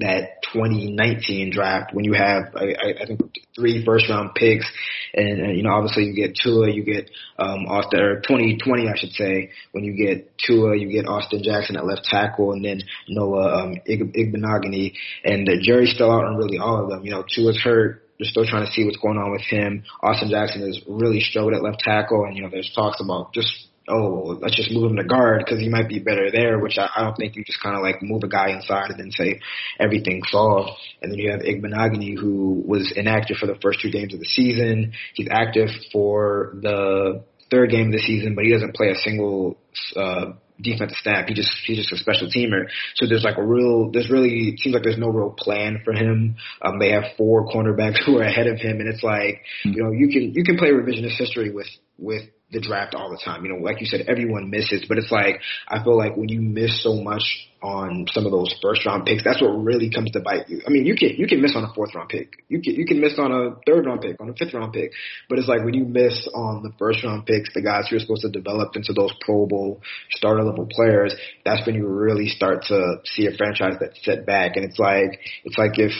[0.00, 3.20] that 2019 draft when you have I, I think
[3.54, 4.70] three first round picks
[5.14, 8.96] and, and you know obviously you get Tua you get um Austin or 2020 I
[8.96, 12.80] should say when you get Tua you get Austin Jackson at left tackle and then
[13.08, 17.10] Noah um Ig- Igbinoghene and the jury's still out on really all of them you
[17.10, 19.82] know Tua's hurt they're still trying to see what's going on with him.
[20.00, 23.50] Austin Jackson is really struggled at left tackle, and you know there's talks about just
[23.88, 26.88] oh, let's just move him to guard because he might be better there, which I,
[26.94, 29.40] I don't think you just kind of like move a guy inside and then say
[29.78, 30.70] everything's solved.
[31.00, 34.26] And then you have Igbinoghene who was inactive for the first two games of the
[34.26, 34.92] season.
[35.14, 39.58] He's active for the third game of the season, but he doesn't play a single
[39.96, 41.28] uh, defensive snap.
[41.28, 42.66] He just he's just a special teamer.
[42.94, 45.92] So there's like a real there's really it seems like there's no real plan for
[45.92, 46.36] him.
[46.62, 49.90] Um, they have four cornerbacks who are ahead of him, and it's like you know
[49.90, 51.68] you can you can play revisionist history with
[51.98, 52.22] with
[52.52, 53.44] the draft all the time.
[53.44, 56.40] You know, like you said, everyone misses, but it's like I feel like when you
[56.40, 60.20] miss so much on some of those first round picks, that's what really comes to
[60.20, 60.60] bite you.
[60.66, 62.84] I mean, you can you can miss on a fourth round pick, you can you
[62.84, 64.92] can miss on a third round pick, on a fifth round pick,
[65.28, 68.00] but it's like when you miss on the first round picks, the guys who are
[68.00, 69.80] supposed to develop into those Pro Bowl
[70.10, 74.56] starter level players, that's when you really start to see a franchise that's set back,
[74.56, 75.92] and it's like it's like if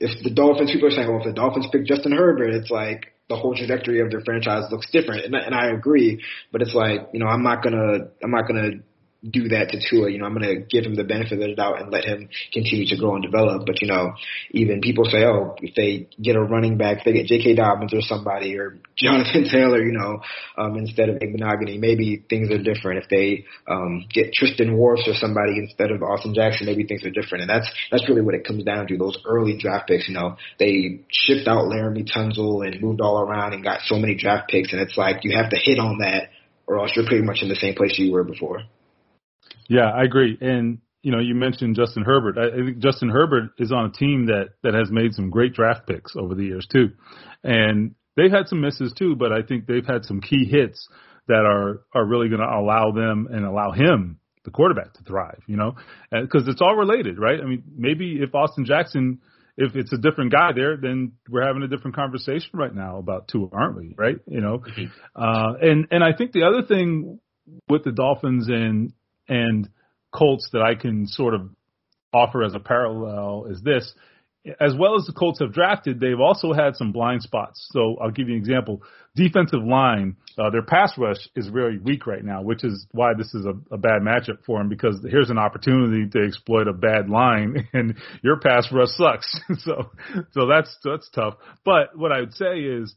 [0.00, 3.12] if the Dolphins, people are saying, well, if the Dolphins pick Justin Herbert, it's like
[3.28, 6.22] the whole trajectory of their franchise looks different, and, and I agree.
[6.50, 8.70] But it's like you know I'm not gonna I'm not gonna
[9.28, 10.10] do that to Tua.
[10.10, 12.28] You know, I'm going to give him the benefit of the doubt and let him
[12.52, 13.66] continue to grow and develop.
[13.66, 14.12] But, you know,
[14.52, 17.56] even people say, oh, if they get a running back, if they get J.K.
[17.56, 20.20] Dobbins or somebody or Jonathan Taylor, you know,
[20.56, 23.02] um, instead of Igbinoghene, maybe things are different.
[23.02, 27.10] If they um, get Tristan Wirfs or somebody instead of Austin Jackson, maybe things are
[27.10, 27.42] different.
[27.42, 28.96] And that's that's really what it comes down to.
[28.96, 33.52] Those early draft picks, you know, they shipped out Laremy Tunsil and moved all around
[33.52, 34.72] and got so many draft picks.
[34.72, 36.30] And it's like you have to hit on that
[36.68, 38.62] or else you're pretty much in the same place you were before.
[39.68, 40.36] Yeah, I agree.
[40.40, 42.36] And you know, you mentioned Justin Herbert.
[42.36, 45.54] I, I think Justin Herbert is on a team that that has made some great
[45.54, 46.90] draft picks over the years too,
[47.44, 49.14] and they've had some misses too.
[49.14, 50.88] But I think they've had some key hits
[51.28, 55.42] that are are really going to allow them and allow him, the quarterback, to thrive.
[55.46, 55.76] You know,
[56.10, 57.38] because it's all related, right?
[57.40, 59.20] I mean, maybe if Austin Jackson
[59.60, 63.26] if it's a different guy there, then we're having a different conversation right now about
[63.26, 63.94] Tua, aren't we?
[63.98, 64.16] Right?
[64.26, 64.84] You know, mm-hmm.
[65.16, 67.18] uh, and and I think the other thing
[67.68, 68.92] with the Dolphins and
[69.28, 69.68] and
[70.12, 71.50] Colts that I can sort of
[72.12, 73.92] offer as a parallel is this.
[74.60, 77.68] As well as the Colts have drafted, they've also had some blind spots.
[77.72, 78.82] So I'll give you an example.
[79.14, 83.34] Defensive line, uh, their pass rush is very weak right now, which is why this
[83.34, 87.10] is a, a bad matchup for them because here's an opportunity to exploit a bad
[87.10, 89.38] line and your pass rush sucks.
[89.58, 89.90] so,
[90.32, 91.34] so that's, that's tough.
[91.64, 92.94] But what I would say is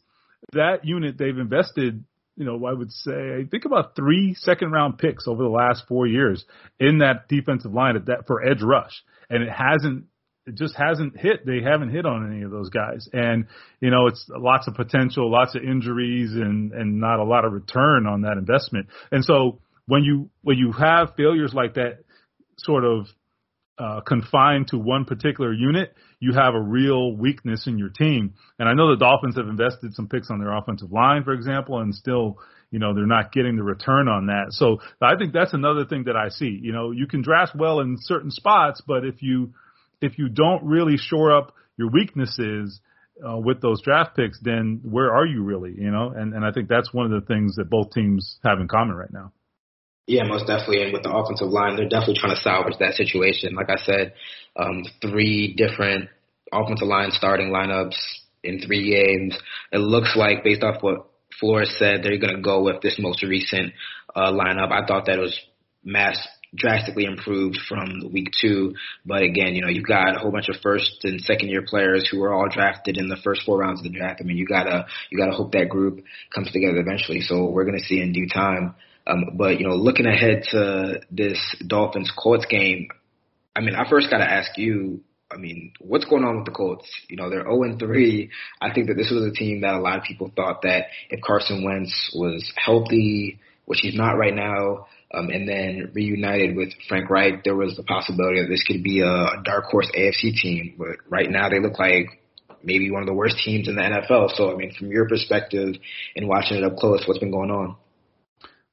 [0.53, 2.05] that unit they've invested
[2.35, 5.83] you know, I would say I think about three second round picks over the last
[5.87, 6.43] four years
[6.79, 10.05] in that defensive line at that for edge rush, and it hasn't.
[10.47, 11.45] It just hasn't hit.
[11.45, 13.45] They haven't hit on any of those guys, and
[13.79, 17.53] you know it's lots of potential, lots of injuries, and and not a lot of
[17.53, 18.87] return on that investment.
[19.11, 21.99] And so when you when you have failures like that,
[22.57, 23.05] sort of
[23.77, 28.33] uh, confined to one particular unit, you have a real weakness in your team.
[28.59, 31.79] And I know the Dolphins have invested some picks on their offensive line, for example,
[31.79, 32.37] and still,
[32.69, 34.47] you know, they're not getting the return on that.
[34.49, 36.59] So I think that's another thing that I see.
[36.61, 39.53] You know, you can draft well in certain spots, but if you
[40.01, 42.81] if you don't really shore up your weaknesses
[43.27, 45.73] uh, with those draft picks, then where are you really?
[45.77, 48.59] You know, and and I think that's one of the things that both teams have
[48.59, 49.31] in common right now.
[50.07, 50.83] Yeah, most definitely.
[50.83, 53.55] And with the offensive line, they're definitely trying to salvage that situation.
[53.55, 54.13] Like I said,
[54.55, 56.09] um, three different
[56.51, 57.97] offensive line starting lineups
[58.43, 59.37] in three games.
[59.71, 61.07] It looks like, based off what
[61.39, 63.73] Flores said, they're going to go with this most recent
[64.15, 64.71] uh, lineup.
[64.71, 65.39] I thought that was
[65.83, 66.17] mass
[66.53, 68.73] drastically improved from week two.
[69.05, 72.07] But again, you know, you've got a whole bunch of first and second year players
[72.09, 74.19] who were all drafted in the first four rounds of the draft.
[74.21, 77.21] I mean, you gotta you gotta hope that group comes together eventually.
[77.21, 78.75] So we're gonna see in due time.
[79.07, 82.89] Um, but you know, looking ahead to this Dolphins Colts game,
[83.55, 85.01] I mean, I first got to ask you.
[85.33, 86.85] I mean, what's going on with the Colts?
[87.07, 88.29] You know, they're 0 3.
[88.61, 91.21] I think that this was a team that a lot of people thought that if
[91.21, 97.09] Carson Wentz was healthy, which he's not right now, um, and then reunited with Frank
[97.09, 100.75] Reich, there was the possibility that this could be a, a dark horse AFC team.
[100.77, 102.21] But right now, they look like
[102.63, 104.35] maybe one of the worst teams in the NFL.
[104.35, 105.75] So, I mean, from your perspective
[106.15, 107.75] and watching it up close, what's been going on?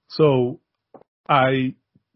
[0.09, 0.61] So
[1.28, 1.74] I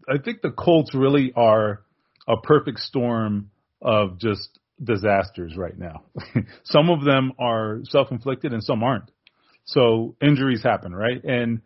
[0.08, 1.82] I think the Colts really are
[2.26, 6.02] a perfect storm of just disasters right now.
[6.64, 9.10] some of them are self-inflicted and some aren't.
[9.64, 11.22] So injuries happen, right?
[11.22, 11.60] And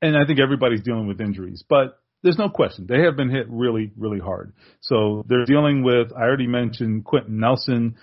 [0.00, 1.64] and I think everybody's dealing with injuries.
[1.68, 4.52] But there's no question they have been hit really, really hard.
[4.80, 6.12] So they're dealing with.
[6.12, 7.96] I already mentioned Quenton Nelson.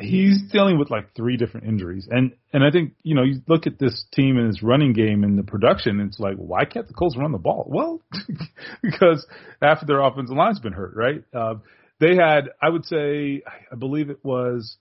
[0.00, 3.66] He's dealing with like three different injuries, and and I think you know you look
[3.66, 6.00] at this team and its running game and the production.
[6.00, 7.66] It's like why can't the Colts run the ball?
[7.68, 8.00] Well,
[8.82, 9.26] because
[9.60, 11.24] of their offensive line's been hurt, right?
[11.34, 11.54] Uh,
[12.00, 14.76] they had, I would say, I believe it was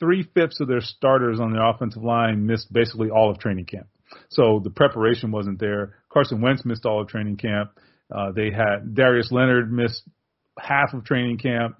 [0.00, 3.86] three fifths of their starters on the offensive line missed basically all of training camp.
[4.28, 5.94] So the preparation wasn't there.
[6.08, 7.70] Carson Wentz missed all of training camp.
[8.12, 10.02] Uh, they had Darius Leonard missed
[10.58, 11.76] half of training camp.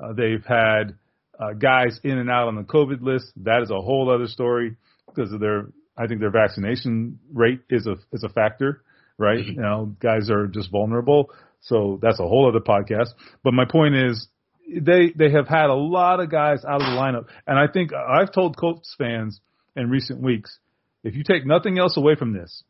[0.00, 0.96] Uh, they've had
[1.38, 3.32] uh, guys in and out on the COVID list.
[3.36, 4.76] That is a whole other story
[5.06, 5.68] because of their.
[5.98, 8.82] I think their vaccination rate is a is a factor,
[9.18, 9.38] right?
[9.38, 9.52] Mm-hmm.
[9.52, 11.30] You know, guys are just vulnerable.
[11.60, 13.10] So that's a whole other podcast.
[13.42, 14.28] But my point is,
[14.68, 17.92] they they have had a lot of guys out of the lineup, and I think
[17.92, 19.40] I've told Colts fans
[19.74, 20.58] in recent weeks,
[21.02, 22.62] if you take nothing else away from this,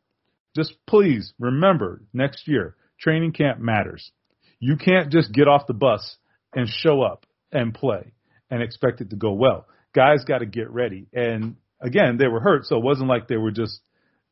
[0.55, 4.11] just please remember next year training camp matters.
[4.59, 6.17] You can't just get off the bus
[6.55, 8.13] and show up and play
[8.51, 9.67] and expect it to go well.
[9.95, 13.37] Guys got to get ready, and again, they were hurt, so it wasn't like they
[13.37, 13.81] were just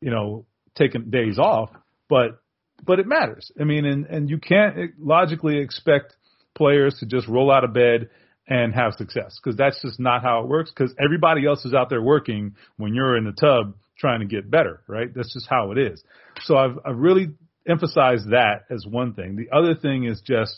[0.01, 0.45] you know
[0.75, 1.69] taking days off,
[2.09, 2.39] but
[2.83, 3.51] but it matters.
[3.59, 6.15] I mean, and and you can't logically expect
[6.55, 8.09] players to just roll out of bed
[8.47, 11.89] and have success because that's just not how it works because everybody else is out
[11.89, 15.13] there working when you're in the tub trying to get better, right?
[15.13, 16.03] That's just how it is.
[16.43, 17.29] So I've, I've really
[17.67, 19.35] emphasized that as one thing.
[19.35, 20.53] The other thing is just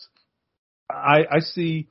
[0.89, 1.87] I, I see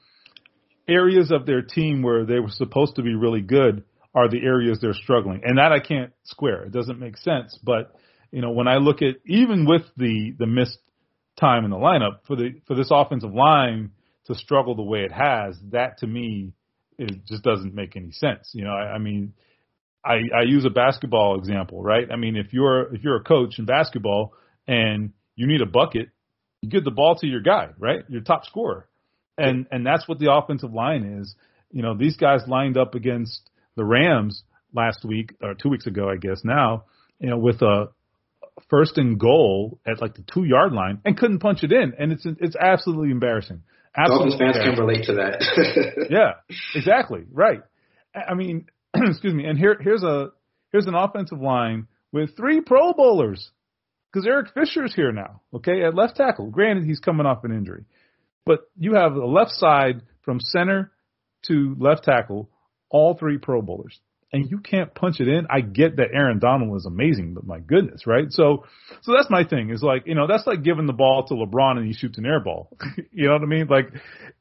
[0.89, 3.85] areas of their team where they were supposed to be really good
[4.15, 5.43] are the areas they're struggling.
[5.45, 6.63] And that I can't square.
[6.65, 7.59] It doesn't make sense.
[7.63, 7.95] But,
[8.31, 10.79] you know, when I look at even with the, the missed
[11.39, 13.91] time in the lineup for the, for this offensive line
[14.27, 16.55] to struggle the way it has, that to me
[16.99, 18.51] it just doesn't make any sense.
[18.53, 19.35] You know, I, I mean,
[20.05, 22.07] I, I use a basketball example, right?
[22.11, 24.33] I mean, if you're if you're a coach in basketball
[24.67, 26.11] and you need a bucket,
[26.63, 28.05] you give the ball to your guy, right?
[28.09, 28.89] Your top scorer,
[29.37, 31.35] and and that's what the offensive line is.
[31.71, 36.09] You know, these guys lined up against the Rams last week or two weeks ago,
[36.09, 36.85] I guess now,
[37.19, 37.91] you know, with a
[38.71, 42.13] first and goal at like the two yard line and couldn't punch it in, and
[42.13, 43.63] it's it's absolutely embarrassing.
[43.97, 46.09] Dolphins fans can relate to that.
[46.11, 46.33] yeah,
[46.75, 47.25] exactly.
[47.33, 47.63] Right.
[48.15, 49.47] I mean, excuse me.
[49.47, 50.31] And here, here's a
[50.71, 53.51] here's an offensive line with three Pro Bowlers
[54.13, 55.41] because Eric Fisher's here now.
[55.55, 56.51] Okay, at left tackle.
[56.51, 57.85] Granted, he's coming off an injury,
[58.47, 60.93] but you have the left side from center
[61.49, 62.49] to left tackle,
[62.89, 64.01] all three Pro Bowlers
[64.33, 65.47] and you can't punch it in.
[65.49, 68.27] I get that Aaron Donald is amazing, but my goodness, right?
[68.31, 68.65] So,
[69.03, 71.79] so that's my thing is like, you know, that's like giving the ball to LeBron
[71.79, 72.69] and he shoots an air ball.
[73.13, 73.69] you know what I mean?
[73.69, 73.93] Like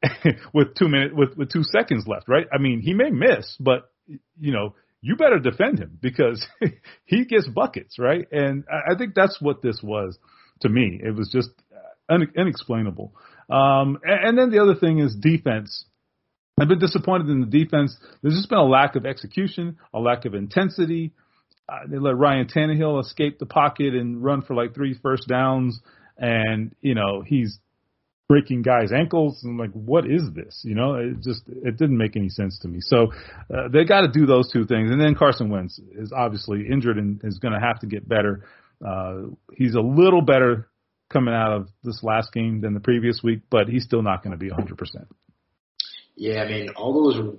[0.52, 2.46] with two minutes, with, with two seconds left, right?
[2.52, 6.44] I mean, he may miss, but you know, you better defend him because
[7.04, 8.26] he gets buckets, right?
[8.32, 10.18] And I think that's what this was
[10.60, 11.00] to me.
[11.02, 11.50] It was just
[12.08, 13.14] un- inexplainable.
[13.48, 15.84] Um, and, and then the other thing is defense
[16.58, 17.96] I've been disappointed in the defense.
[18.22, 21.12] There's just been a lack of execution, a lack of intensity.
[21.68, 25.78] Uh, they let Ryan Tannehill escape the pocket and run for like three first downs,
[26.16, 27.58] and you know he's
[28.26, 29.42] breaking guys' ankles.
[29.44, 30.62] And like, what is this?
[30.64, 32.78] You know, it just it didn't make any sense to me.
[32.80, 33.12] So
[33.54, 34.90] uh, they got to do those two things.
[34.90, 38.44] And then Carson Wentz is obviously injured and is going to have to get better.
[38.84, 40.68] Uh, he's a little better
[41.10, 44.32] coming out of this last game than the previous week, but he's still not going
[44.32, 45.08] to be 100 percent.
[46.16, 47.36] Yeah, I mean, all those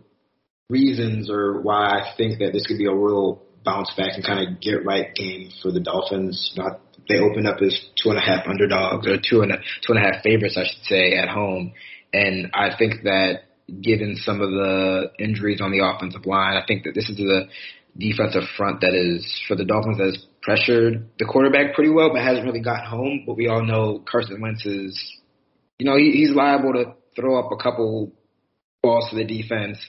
[0.69, 4.47] reasons are why I think that this could be a real bounce back and kind
[4.47, 6.53] of get right game for the Dolphins.
[6.55, 9.93] Know, they opened up as two and a half underdogs or two and a, two
[9.93, 11.73] and a half favorites, I should say, at home.
[12.13, 13.41] And I think that
[13.81, 17.47] given some of the injuries on the offensive line, I think that this is the
[17.97, 22.21] defensive front that is for the Dolphins that has pressured the quarterback pretty well, but
[22.21, 23.23] hasn't really got home.
[23.27, 24.97] But we all know Carson Wentz is,
[25.77, 28.13] you know, he, he's liable to throw up a couple
[28.81, 29.79] balls to the defense.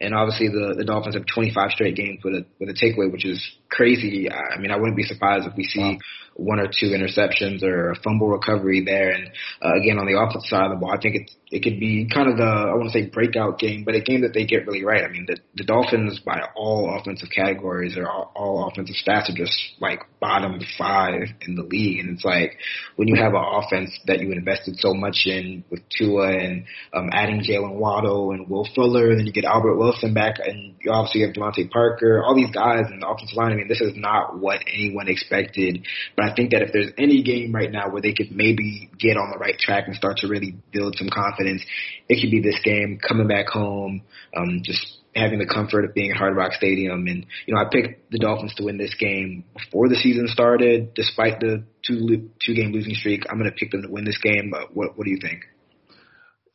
[0.00, 3.24] And obviously the, the Dolphins have 25 straight games with a, with a takeaway, which
[3.24, 4.28] is crazy.
[4.30, 5.98] I mean, I wouldn't be surprised if we see wow.
[6.34, 9.10] one or two interceptions or a fumble recovery there.
[9.10, 9.30] And
[9.62, 12.08] uh, again, on the offensive side of the ball, I think it's, it could be
[12.12, 14.66] kind of the, I want to say breakout game, but a game that they get
[14.66, 15.04] really right.
[15.04, 19.36] I mean, the, the Dolphins by all offensive categories or all, all offensive stats are
[19.36, 22.00] just like bottom five in the league.
[22.00, 22.58] And it's like
[22.96, 27.08] when you have an offense that you invested so much in with Tua and um,
[27.12, 30.90] adding Jaylen Waddle and Will Fuller, and then you get Albert Wilson back, and you
[30.90, 33.52] obviously have DeVante Parker, all these guys in the offensive line.
[33.52, 35.86] I mean, this is not what anyone expected.
[36.16, 39.16] But I think that if there's any game right now where they could maybe get
[39.16, 41.62] on the right track and start to really build some confidence,
[42.08, 44.02] it could be this game coming back home,
[44.36, 47.06] um, just having the comfort of being at Hard Rock Stadium.
[47.06, 50.94] And you know, I picked the Dolphins to win this game before the season started,
[50.94, 53.24] despite the two two game losing streak.
[53.28, 54.50] I'm going to pick them to win this game.
[54.50, 55.44] But what what do you think?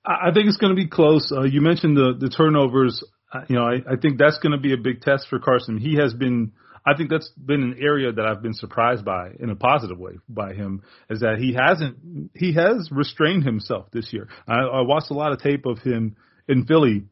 [0.06, 1.32] I think it's going to be close.
[1.32, 3.04] Uh, you mentioned the the turnovers.
[3.32, 5.78] Uh, you know, I, I think that's going to be a big test for Carson.
[5.78, 6.54] He has been.
[6.84, 10.14] I think that's been an area that I've been surprised by in a positive way
[10.28, 10.82] by him
[11.12, 14.28] is that he hasn't he has restrained himself this year.
[14.48, 16.16] I, I watched a lot of tape of him
[16.48, 17.06] in Philly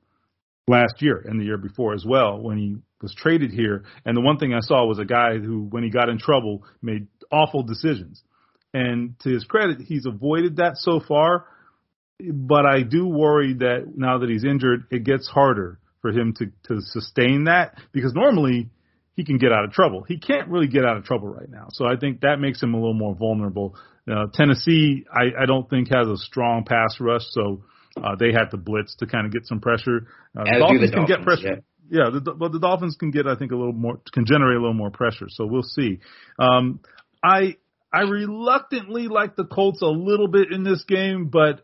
[0.67, 3.83] last year and the year before as well when he was traded here.
[4.05, 6.63] And the one thing I saw was a guy who, when he got in trouble,
[6.81, 8.23] made awful decisions.
[8.73, 11.45] And to his credit, he's avoided that so far
[12.19, 16.47] but I do worry that now that he's injured, it gets harder for him to
[16.67, 18.69] to sustain that because normally
[19.15, 20.03] he can get out of trouble.
[20.07, 22.73] He can't really get out of trouble right now, so I think that makes him
[22.73, 23.75] a little more vulnerable.
[24.09, 27.63] Uh, Tennessee, I, I don't think has a strong pass rush, so
[27.97, 30.07] uh, they had to blitz to kind of get some pressure.
[30.35, 31.61] Uh, As Dolphins do the can get Dolphins, pressure.
[31.91, 34.59] Yeah, the, but the Dolphins can get, I think, a little more, can generate a
[34.59, 35.27] little more pressure.
[35.29, 35.99] So we'll see.
[36.37, 36.79] Um,
[37.23, 37.57] I
[37.91, 41.61] I reluctantly like the Colts a little bit in this game, but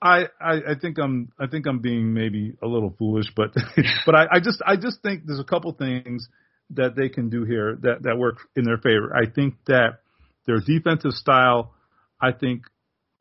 [0.00, 3.54] I, I, I think I'm I think I'm being maybe a little foolish, but
[4.06, 6.28] but I, I just I just think there's a couple things
[6.70, 9.14] that they can do here that that work in their favor.
[9.14, 10.00] I think that
[10.46, 11.74] their defensive style,
[12.20, 12.62] I think,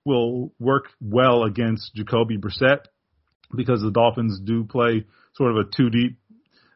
[0.04, 2.86] will work well against Jacoby Brissett
[3.56, 5.06] because the Dolphins do play
[5.36, 6.18] sort of a two deep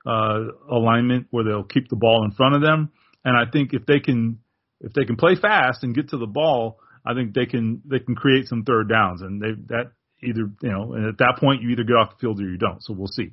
[0.05, 0.39] uh,
[0.71, 2.91] alignment where they'll keep the ball in front of them,
[3.25, 4.39] and I think if they can
[4.79, 7.99] if they can play fast and get to the ball, I think they can they
[7.99, 9.91] can create some third downs, and they that
[10.21, 12.57] either you know, and at that point you either get off the field or you
[12.57, 12.83] don't.
[12.83, 13.31] So we'll see.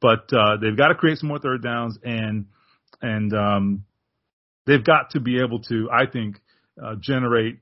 [0.00, 2.46] But uh, they've got to create some more third downs, and
[3.00, 3.84] and um,
[4.66, 6.40] they've got to be able to, I think,
[6.82, 7.58] uh, generate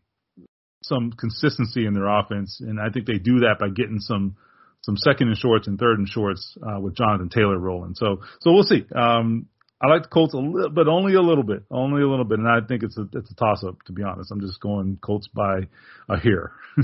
[0.83, 4.37] some consistency in their offense, and I think they do that by getting some
[4.83, 7.95] some second and shorts and third and shorts uh, with Jonathan Taylor rolling.
[7.95, 8.85] So so we'll see.
[8.95, 9.47] Um,
[9.83, 12.39] I like the Colts a little, but only a little bit, only a little bit,
[12.39, 14.31] and I think it's a it's a toss up to be honest.
[14.31, 15.68] I'm just going Colts by
[16.09, 16.53] a hair.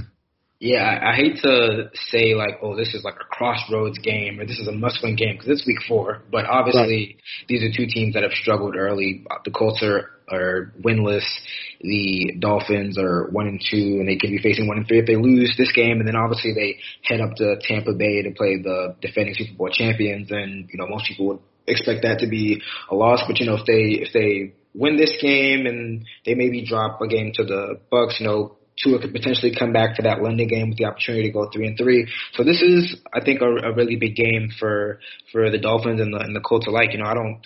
[0.60, 4.46] Yeah, I, I hate to say like, oh, this is like a crossroads game or
[4.46, 6.22] this is a must-win game because it's week four.
[6.30, 7.22] But obviously, right.
[7.48, 9.24] these are two teams that have struggled early.
[9.46, 11.24] The Colts are are winless.
[11.80, 15.06] The Dolphins are one and two, and they could be facing one and three if
[15.06, 15.98] they lose this game.
[15.98, 19.70] And then obviously they head up to Tampa Bay to play the defending Super Bowl
[19.72, 20.30] champions.
[20.30, 23.56] And you know most people would expect that to be a loss, but you know
[23.56, 27.80] if they if they win this game and they maybe drop a game to the
[27.90, 31.28] Bucks, you know Tua could potentially come back to that London game with the opportunity
[31.28, 32.08] to go three and three.
[32.34, 35.00] So this is, I think, a, a really big game for
[35.32, 36.92] for the Dolphins and the and the Colts alike.
[36.92, 37.40] You know, I don't.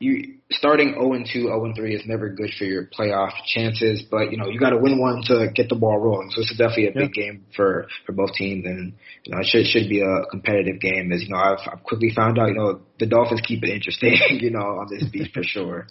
[0.00, 4.04] You starting 0 and 2, 0 and 3 is never good for your playoff chances,
[4.10, 6.30] but you know you got to win one to get the ball rolling.
[6.30, 9.46] So this is definitely a big game for for both teams, and you know it
[9.46, 11.12] should should be a competitive game.
[11.12, 14.16] As you know, I've, I've quickly found out, you know, the Dolphins keep it interesting,
[14.40, 15.86] you know, on this beat for sure.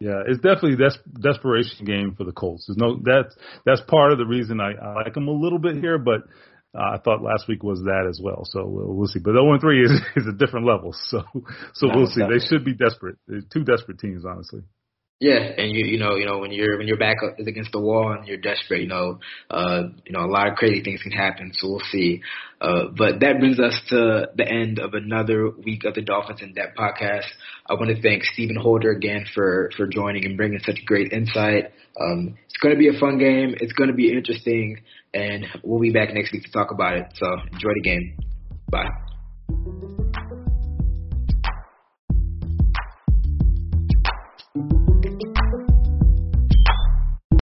[0.00, 2.66] Yeah, it's definitely des- desperation game for the Colts.
[2.66, 3.34] There's no that's
[3.66, 6.22] that's part of the reason I, I like them a little bit here, but
[6.76, 8.42] uh, I thought last week was that as well.
[8.44, 9.20] So we'll, we'll see.
[9.20, 10.92] But 0 3 is is a different level.
[10.92, 11.22] So
[11.74, 12.22] so we'll see.
[12.22, 13.16] They should be desperate.
[13.26, 14.60] They're two desperate teams, honestly.
[15.20, 17.80] Yeah, and you you know you know when you're when your back is against the
[17.80, 19.18] wall and you're desperate, you know,
[19.50, 21.50] uh, you know a lot of crazy things can happen.
[21.54, 22.22] So we'll see.
[22.60, 26.54] Uh, but that brings us to the end of another week of the Dolphins in
[26.54, 27.26] Depth podcast.
[27.66, 31.72] I want to thank Stephen Holder again for for joining and bringing such great insight.
[32.00, 33.56] Um, it's going to be a fun game.
[33.60, 37.06] It's going to be interesting, and we'll be back next week to talk about it.
[37.16, 38.18] So enjoy the game.
[38.70, 39.07] Bye.